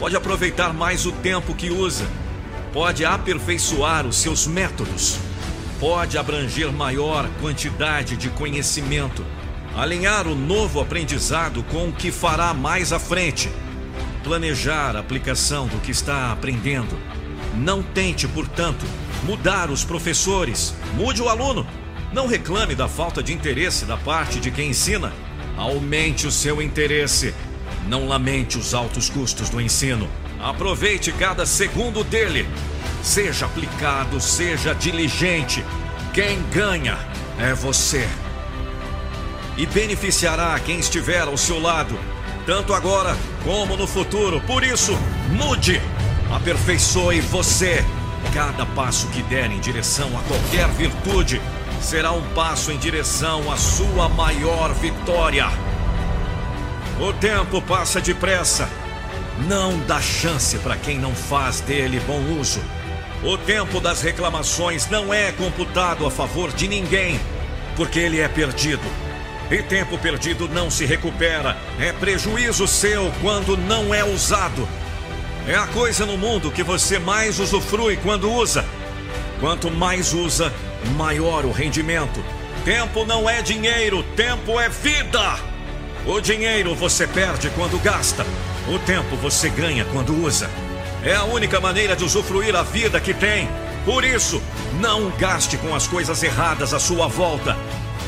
Pode 0.00 0.16
aproveitar 0.16 0.72
mais 0.72 1.04
o 1.04 1.12
tempo 1.12 1.54
que 1.54 1.68
usa. 1.68 2.06
Pode 2.72 3.04
aperfeiçoar 3.04 4.06
os 4.06 4.16
seus 4.16 4.46
métodos. 4.46 5.18
Pode 5.78 6.16
abranger 6.16 6.72
maior 6.72 7.28
quantidade 7.38 8.16
de 8.16 8.30
conhecimento. 8.30 9.22
Alinhar 9.76 10.26
o 10.26 10.34
novo 10.34 10.80
aprendizado 10.80 11.62
com 11.64 11.90
o 11.90 11.92
que 11.92 12.10
fará 12.10 12.54
mais 12.54 12.94
à 12.94 12.98
frente. 12.98 13.52
Planejar 14.24 14.96
a 14.96 15.00
aplicação 15.00 15.66
do 15.66 15.78
que 15.80 15.90
está 15.90 16.32
aprendendo. 16.32 16.98
Não 17.54 17.82
tente, 17.82 18.26
portanto, 18.26 18.86
mudar 19.24 19.70
os 19.70 19.84
professores. 19.84 20.74
Mude 20.94 21.20
o 21.20 21.28
aluno. 21.28 21.66
Não 22.10 22.26
reclame 22.26 22.74
da 22.74 22.88
falta 22.88 23.22
de 23.22 23.34
interesse 23.34 23.84
da 23.84 23.98
parte 23.98 24.40
de 24.40 24.50
quem 24.50 24.70
ensina. 24.70 25.12
Aumente 25.58 26.26
o 26.26 26.30
seu 26.30 26.62
interesse. 26.62 27.34
Não 27.86 28.06
lamente 28.06 28.58
os 28.58 28.74
altos 28.74 29.08
custos 29.08 29.48
do 29.48 29.60
ensino. 29.60 30.08
Aproveite 30.40 31.12
cada 31.12 31.44
segundo 31.44 32.02
dele. 32.04 32.48
Seja 33.02 33.46
aplicado, 33.46 34.20
seja 34.20 34.74
diligente. 34.74 35.64
Quem 36.12 36.42
ganha 36.52 36.98
é 37.38 37.54
você. 37.54 38.08
E 39.56 39.66
beneficiará 39.66 40.58
quem 40.60 40.78
estiver 40.78 41.22
ao 41.22 41.36
seu 41.36 41.60
lado, 41.60 41.98
tanto 42.46 42.72
agora 42.72 43.16
como 43.44 43.76
no 43.76 43.86
futuro. 43.86 44.40
Por 44.42 44.64
isso, 44.64 44.96
mude, 45.30 45.80
aperfeiçoe 46.30 47.20
você. 47.20 47.84
Cada 48.34 48.64
passo 48.66 49.08
que 49.08 49.22
der 49.24 49.50
em 49.50 49.60
direção 49.60 50.08
a 50.16 50.22
qualquer 50.22 50.68
virtude 50.68 51.40
será 51.80 52.12
um 52.12 52.22
passo 52.34 52.70
em 52.70 52.78
direção 52.78 53.50
à 53.50 53.56
sua 53.56 54.08
maior 54.08 54.72
vitória. 54.74 55.48
O 57.00 57.14
tempo 57.14 57.62
passa 57.62 57.98
depressa. 57.98 58.68
Não 59.48 59.78
dá 59.86 60.02
chance 60.02 60.58
para 60.58 60.76
quem 60.76 60.98
não 60.98 61.14
faz 61.14 61.60
dele 61.60 61.98
bom 62.00 62.20
uso. 62.38 62.60
O 63.24 63.38
tempo 63.38 63.80
das 63.80 64.02
reclamações 64.02 64.86
não 64.90 65.12
é 65.12 65.32
computado 65.32 66.04
a 66.04 66.10
favor 66.10 66.52
de 66.52 66.68
ninguém, 66.68 67.18
porque 67.74 67.98
ele 67.98 68.20
é 68.20 68.28
perdido. 68.28 68.86
E 69.50 69.62
tempo 69.62 69.96
perdido 69.96 70.46
não 70.46 70.70
se 70.70 70.84
recupera. 70.84 71.56
É 71.78 71.90
prejuízo 71.90 72.68
seu 72.68 73.10
quando 73.22 73.56
não 73.56 73.94
é 73.94 74.04
usado. 74.04 74.68
É 75.48 75.54
a 75.54 75.66
coisa 75.68 76.04
no 76.04 76.18
mundo 76.18 76.50
que 76.50 76.62
você 76.62 76.98
mais 76.98 77.40
usufrui 77.40 77.96
quando 77.96 78.30
usa. 78.30 78.62
Quanto 79.40 79.70
mais 79.70 80.12
usa, 80.12 80.52
maior 80.98 81.46
o 81.46 81.50
rendimento. 81.50 82.22
Tempo 82.62 83.06
não 83.06 83.28
é 83.28 83.40
dinheiro, 83.40 84.02
tempo 84.14 84.60
é 84.60 84.68
vida. 84.68 85.49
O 86.06 86.20
dinheiro 86.20 86.74
você 86.74 87.06
perde 87.06 87.50
quando 87.50 87.82
gasta, 87.82 88.24
o 88.68 88.78
tempo 88.78 89.16
você 89.16 89.48
ganha 89.48 89.84
quando 89.84 90.14
usa. 90.24 90.50
É 91.04 91.14
a 91.14 91.24
única 91.24 91.60
maneira 91.60 91.94
de 91.94 92.04
usufruir 92.04 92.54
a 92.56 92.62
vida 92.62 93.00
que 93.00 93.14
tem. 93.14 93.48
Por 93.84 94.04
isso, 94.04 94.42
não 94.80 95.10
gaste 95.10 95.56
com 95.56 95.74
as 95.74 95.86
coisas 95.86 96.22
erradas 96.22 96.74
à 96.74 96.78
sua 96.78 97.06
volta. 97.06 97.56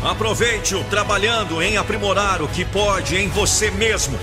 Aproveite-o 0.03 0.83
trabalhando 0.85 1.63
em 1.63 1.77
aprimorar 1.77 2.43
o 2.43 2.49
que 2.49 2.65
pode 2.65 3.17
em 3.17 3.29
você 3.29 3.71
mesmo. 3.71 4.19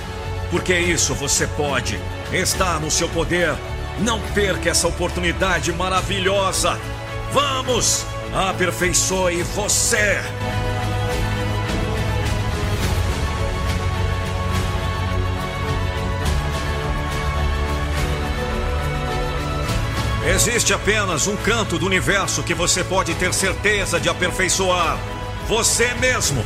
Porque 0.52 0.78
isso 0.78 1.14
você 1.14 1.48
pode. 1.48 2.00
Está 2.32 2.80
no 2.80 2.92
seu 2.92 3.08
poder. 3.10 3.56
Não 4.00 4.20
perca 4.34 4.70
essa 4.70 4.88
oportunidade 4.88 5.72
maravilhosa. 5.72 6.80
Vamos! 7.32 8.06
aperfeiçoe 8.34 9.44
você. 9.44 10.22
Existe 20.40 20.74
apenas 20.74 21.28
um 21.28 21.36
canto 21.36 21.78
do 21.78 21.86
universo 21.86 22.42
que 22.44 22.54
você 22.54 22.82
pode 22.82 23.14
ter 23.16 23.34
certeza 23.34 24.00
de 24.00 24.08
aperfeiçoar: 24.08 24.98
você 25.50 25.94
mesmo. 25.96 26.42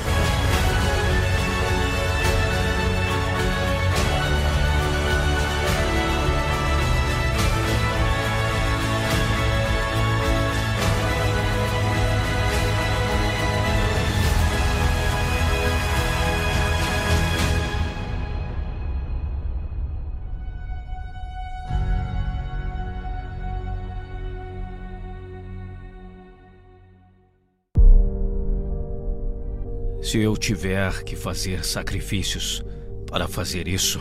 Se 30.14 30.20
eu 30.20 30.38
tiver 30.38 31.04
que 31.04 31.16
fazer 31.16 31.66
sacrifícios 31.66 32.64
para 33.08 33.28
fazer 33.28 33.68
isso, 33.68 34.00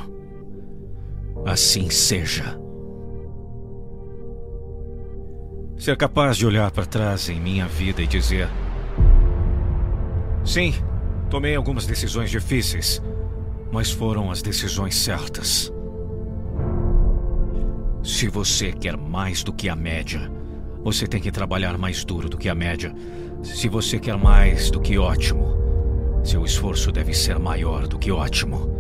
assim 1.47 1.89
seja. 1.89 2.61
Ser 5.75 5.97
capaz 5.97 6.37
de 6.37 6.47
olhar 6.47 6.71
para 6.71 6.85
trás 6.85 7.31
em 7.31 7.41
minha 7.41 7.67
vida 7.67 8.03
e 8.03 8.07
dizer: 8.07 8.47
Sim, 10.45 10.75
tomei 11.31 11.57
algumas 11.57 11.87
decisões 11.87 12.31
difíceis, 12.31 13.03
mas 13.73 13.91
foram 13.91 14.31
as 14.31 14.43
decisões 14.43 14.95
certas. 14.95 15.73
Se 18.03 18.29
você 18.29 18.71
quer 18.71 18.99
mais 18.99 19.43
do 19.43 19.51
que 19.51 19.67
a 19.67 19.75
média, 19.75 20.31
você 20.85 21.07
tem 21.07 21.23
que 21.23 21.33
trabalhar 21.33 21.79
mais 21.79 22.05
duro 22.05 22.29
do 22.29 22.37
que 22.37 22.51
a 22.51 22.55
média. 22.55 22.95
Se 23.43 23.67
você 23.67 23.99
quer 23.99 24.19
mais 24.19 24.71
do 24.71 24.79
que 24.79 24.99
ótimo, 24.99 25.62
seu 26.23 26.45
esforço 26.45 26.93
deve 26.93 27.13
ser 27.13 27.39
maior 27.39 27.87
do 27.87 27.99
que 27.99 28.13
ótimo. 28.13 28.71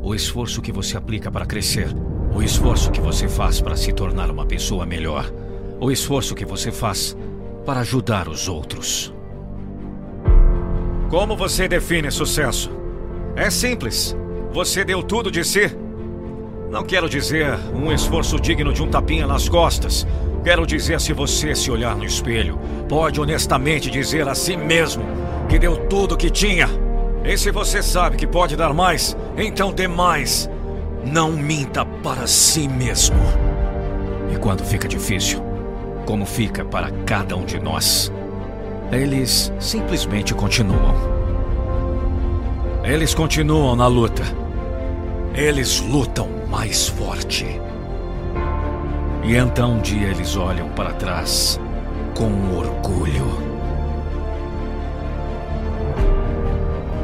O 0.00 0.14
esforço 0.14 0.62
que 0.62 0.72
você 0.72 0.96
aplica 0.96 1.30
para 1.30 1.46
crescer. 1.46 1.88
O 2.34 2.42
esforço 2.42 2.90
que 2.90 3.00
você 3.00 3.28
faz 3.28 3.60
para 3.60 3.76
se 3.76 3.92
tornar 3.92 4.30
uma 4.30 4.46
pessoa 4.46 4.86
melhor. 4.86 5.30
O 5.80 5.90
esforço 5.90 6.34
que 6.34 6.44
você 6.44 6.70
faz 6.70 7.16
para 7.66 7.80
ajudar 7.80 8.28
os 8.28 8.48
outros. 8.48 9.12
Como 11.10 11.36
você 11.36 11.68
define 11.68 12.10
sucesso? 12.10 12.70
É 13.36 13.50
simples. 13.50 14.16
Você 14.52 14.84
deu 14.84 15.02
tudo 15.02 15.30
de 15.30 15.44
si. 15.44 15.70
Não 16.70 16.84
quero 16.84 17.08
dizer 17.08 17.58
um 17.74 17.92
esforço 17.92 18.40
digno 18.40 18.72
de 18.72 18.82
um 18.82 18.88
tapinha 18.88 19.26
nas 19.26 19.48
costas. 19.48 20.06
Quero 20.42 20.66
dizer 20.66 21.00
se 21.00 21.12
você 21.12 21.54
se 21.54 21.70
olhar 21.70 21.96
no 21.96 22.04
espelho, 22.04 22.58
pode 22.88 23.20
honestamente 23.20 23.90
dizer 23.90 24.26
a 24.26 24.34
si 24.34 24.56
mesmo 24.56 25.04
que 25.48 25.58
deu 25.58 25.76
tudo 25.86 26.16
que 26.16 26.30
tinha. 26.30 26.81
E 27.24 27.36
se 27.38 27.50
você 27.50 27.82
sabe 27.82 28.16
que 28.16 28.26
pode 28.26 28.56
dar 28.56 28.74
mais, 28.74 29.16
então 29.36 29.72
dê 29.72 29.86
mais. 29.86 30.50
Não 31.04 31.32
minta 31.32 31.84
para 31.84 32.26
si 32.26 32.68
mesmo. 32.68 33.16
E 34.32 34.36
quando 34.38 34.64
fica 34.64 34.88
difícil, 34.88 35.42
como 36.04 36.26
fica 36.26 36.64
para 36.64 36.90
cada 37.06 37.36
um 37.36 37.44
de 37.44 37.60
nós, 37.60 38.12
eles 38.90 39.52
simplesmente 39.60 40.34
continuam. 40.34 40.94
Eles 42.84 43.14
continuam 43.14 43.76
na 43.76 43.86
luta. 43.86 44.22
Eles 45.34 45.80
lutam 45.80 46.28
mais 46.50 46.88
forte. 46.88 47.46
E 49.24 49.36
então 49.36 49.74
um 49.74 49.80
dia 49.80 50.08
eles 50.08 50.36
olham 50.36 50.68
para 50.70 50.92
trás 50.92 51.60
com 52.14 52.56
orgulho. 52.56 53.51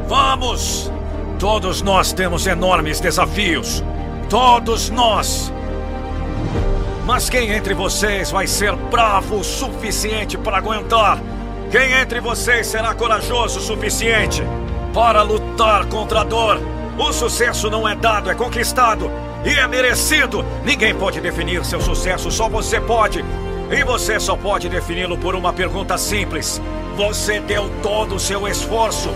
Vamos! 0.09 0.91
Todos 1.37 1.83
nós 1.83 2.11
temos 2.11 2.47
enormes 2.47 2.99
desafios. 2.99 3.83
Todos 4.27 4.89
nós! 4.89 5.53
Mas 7.05 7.29
quem 7.29 7.51
entre 7.51 7.75
vocês 7.75 8.31
vai 8.31 8.47
ser 8.47 8.75
bravo 8.75 9.35
o 9.37 9.43
suficiente 9.43 10.35
para 10.35 10.57
aguentar? 10.57 11.19
Quem 11.69 11.91
entre 11.91 12.19
vocês 12.19 12.65
será 12.65 12.95
corajoso 12.95 13.59
o 13.59 13.61
suficiente 13.61 14.41
para 14.95 15.21
lutar 15.21 15.85
contra 15.85 16.21
a 16.21 16.23
dor? 16.23 16.59
O 16.97 17.13
sucesso 17.13 17.69
não 17.69 17.87
é 17.87 17.93
dado, 17.93 18.31
é 18.31 18.33
conquistado 18.33 19.11
e 19.45 19.49
é 19.49 19.67
merecido. 19.67 20.43
Ninguém 20.65 20.95
pode 20.95 21.21
definir 21.21 21.63
seu 21.63 21.79
sucesso, 21.79 22.31
só 22.31 22.49
você 22.49 22.81
pode. 22.81 23.23
E 23.71 23.83
você 23.83 24.19
só 24.19 24.35
pode 24.35 24.67
defini-lo 24.67 25.17
por 25.17 25.35
uma 25.35 25.53
pergunta 25.53 25.97
simples. 25.97 26.61
Você 26.95 27.39
deu 27.39 27.69
todo 27.83 28.15
o 28.15 28.19
seu 28.19 28.47
esforço. 28.47 29.09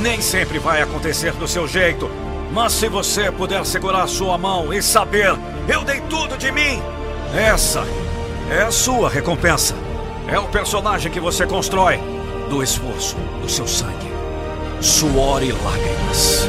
Nem 0.00 0.20
sempre 0.20 0.58
vai 0.58 0.82
acontecer 0.82 1.32
do 1.32 1.46
seu 1.46 1.68
jeito. 1.68 2.10
Mas 2.52 2.72
se 2.72 2.88
você 2.88 3.30
puder 3.30 3.64
segurar 3.64 4.06
sua 4.08 4.36
mão 4.36 4.72
e 4.72 4.82
saber, 4.82 5.36
eu 5.68 5.84
dei 5.84 6.00
tudo 6.02 6.36
de 6.36 6.50
mim, 6.50 6.82
essa 7.34 7.86
é 8.50 8.62
a 8.62 8.72
sua 8.72 9.08
recompensa. 9.08 9.74
É 10.26 10.38
o 10.38 10.48
personagem 10.48 11.12
que 11.12 11.20
você 11.20 11.46
constrói 11.46 12.00
do 12.48 12.62
esforço, 12.62 13.16
do 13.40 13.48
seu 13.48 13.68
sangue, 13.68 14.10
suor 14.80 15.42
e 15.42 15.52
lágrimas. 15.52 16.48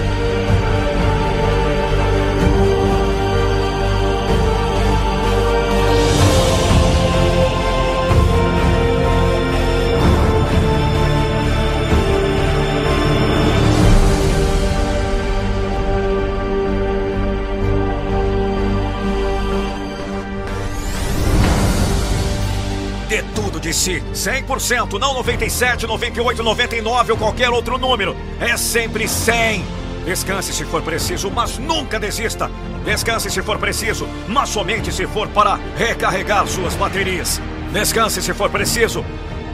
Si, 23.73 24.03
100%, 24.13 24.99
não 24.99 25.13
97, 25.13 25.87
98, 25.87 26.43
99 26.43 27.11
ou 27.13 27.17
qualquer 27.17 27.49
outro 27.49 27.77
número. 27.77 28.15
É 28.39 28.57
sempre 28.57 29.07
100. 29.07 29.63
Descanse 30.05 30.51
se 30.51 30.65
for 30.65 30.81
preciso, 30.81 31.29
mas 31.29 31.57
nunca 31.57 31.99
desista. 31.99 32.49
Descanse 32.83 33.29
se 33.29 33.41
for 33.41 33.57
preciso, 33.59 34.07
mas 34.27 34.49
somente 34.49 34.91
se 34.91 35.05
for 35.05 35.27
para 35.27 35.59
recarregar 35.77 36.47
suas 36.47 36.75
baterias. 36.75 37.39
Descanse 37.71 38.21
se 38.21 38.33
for 38.33 38.49
preciso, 38.49 39.05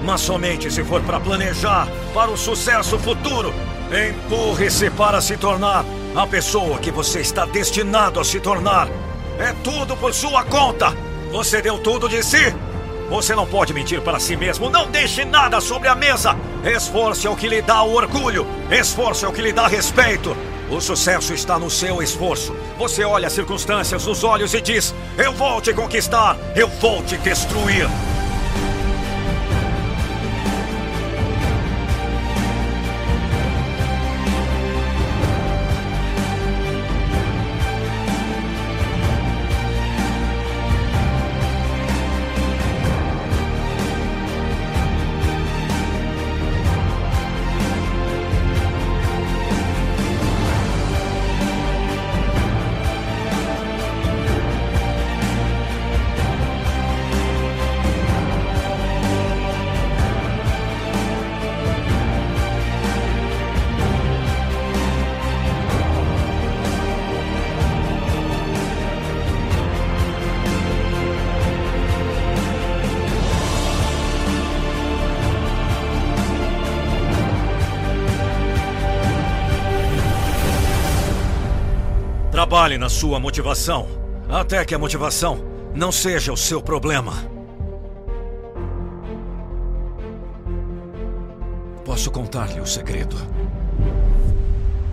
mas 0.03 0.21
somente 0.21 0.71
se 0.71 0.83
for 0.83 1.01
para 1.01 1.19
planejar 1.19 1.87
para 2.13 2.31
o 2.31 2.37
sucesso 2.37 2.97
futuro. 2.97 3.53
Empurre-se 3.91 4.89
para 4.91 5.21
se 5.21 5.37
tornar 5.37 5.85
a 6.15 6.25
pessoa 6.25 6.79
que 6.79 6.91
você 6.91 7.19
está 7.19 7.45
destinado 7.45 8.19
a 8.19 8.25
se 8.25 8.39
tornar. 8.39 8.87
É 9.37 9.53
tudo 9.63 9.95
por 9.97 10.13
sua 10.13 10.43
conta. 10.43 10.95
Você 11.31 11.61
deu 11.61 11.77
tudo 11.77 12.07
de 12.07 12.23
si. 12.23 12.53
Você 13.09 13.33
não 13.33 13.47
pode 13.47 13.73
mentir 13.73 14.01
para 14.01 14.19
si 14.19 14.35
mesmo. 14.35 14.69
Não 14.69 14.89
deixe 14.89 15.23
nada 15.23 15.61
sobre 15.61 15.87
a 15.87 15.95
mesa. 15.95 16.35
Esforço 16.63 17.27
é 17.27 17.29
o 17.29 17.35
que 17.35 17.47
lhe 17.47 17.61
dá 17.61 17.81
o 17.83 17.93
orgulho. 17.93 18.45
Esforço 18.69 19.25
é 19.25 19.29
o 19.29 19.33
que 19.33 19.41
lhe 19.41 19.53
dá 19.53 19.67
respeito. 19.67 20.35
O 20.69 20.81
sucesso 20.81 21.33
está 21.33 21.57
no 21.57 21.69
seu 21.69 22.01
esforço. 22.01 22.53
Você 22.77 23.05
olha 23.05 23.27
as 23.27 23.33
circunstâncias 23.33 24.05
nos 24.05 24.23
olhos 24.23 24.53
e 24.53 24.59
diz: 24.59 24.93
Eu 25.17 25.31
vou 25.31 25.61
te 25.61 25.73
conquistar. 25.73 26.37
Eu 26.55 26.67
vou 26.67 27.01
te 27.03 27.17
destruir. 27.17 27.87
Trabalhe 82.47 82.77
na 82.77 82.87
sua 82.87 83.19
motivação, 83.19 83.89
até 84.29 84.63
que 84.63 84.73
a 84.73 84.79
motivação 84.79 85.37
não 85.75 85.91
seja 85.91 86.31
o 86.31 86.37
seu 86.37 86.61
problema. 86.61 87.11
Posso 91.83 92.09
contar-lhe 92.09 92.61
o 92.61 92.65
segredo. 92.65 93.17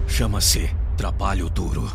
Chama-se 0.08 0.68
trabalho 0.96 1.48
duro. 1.48 1.88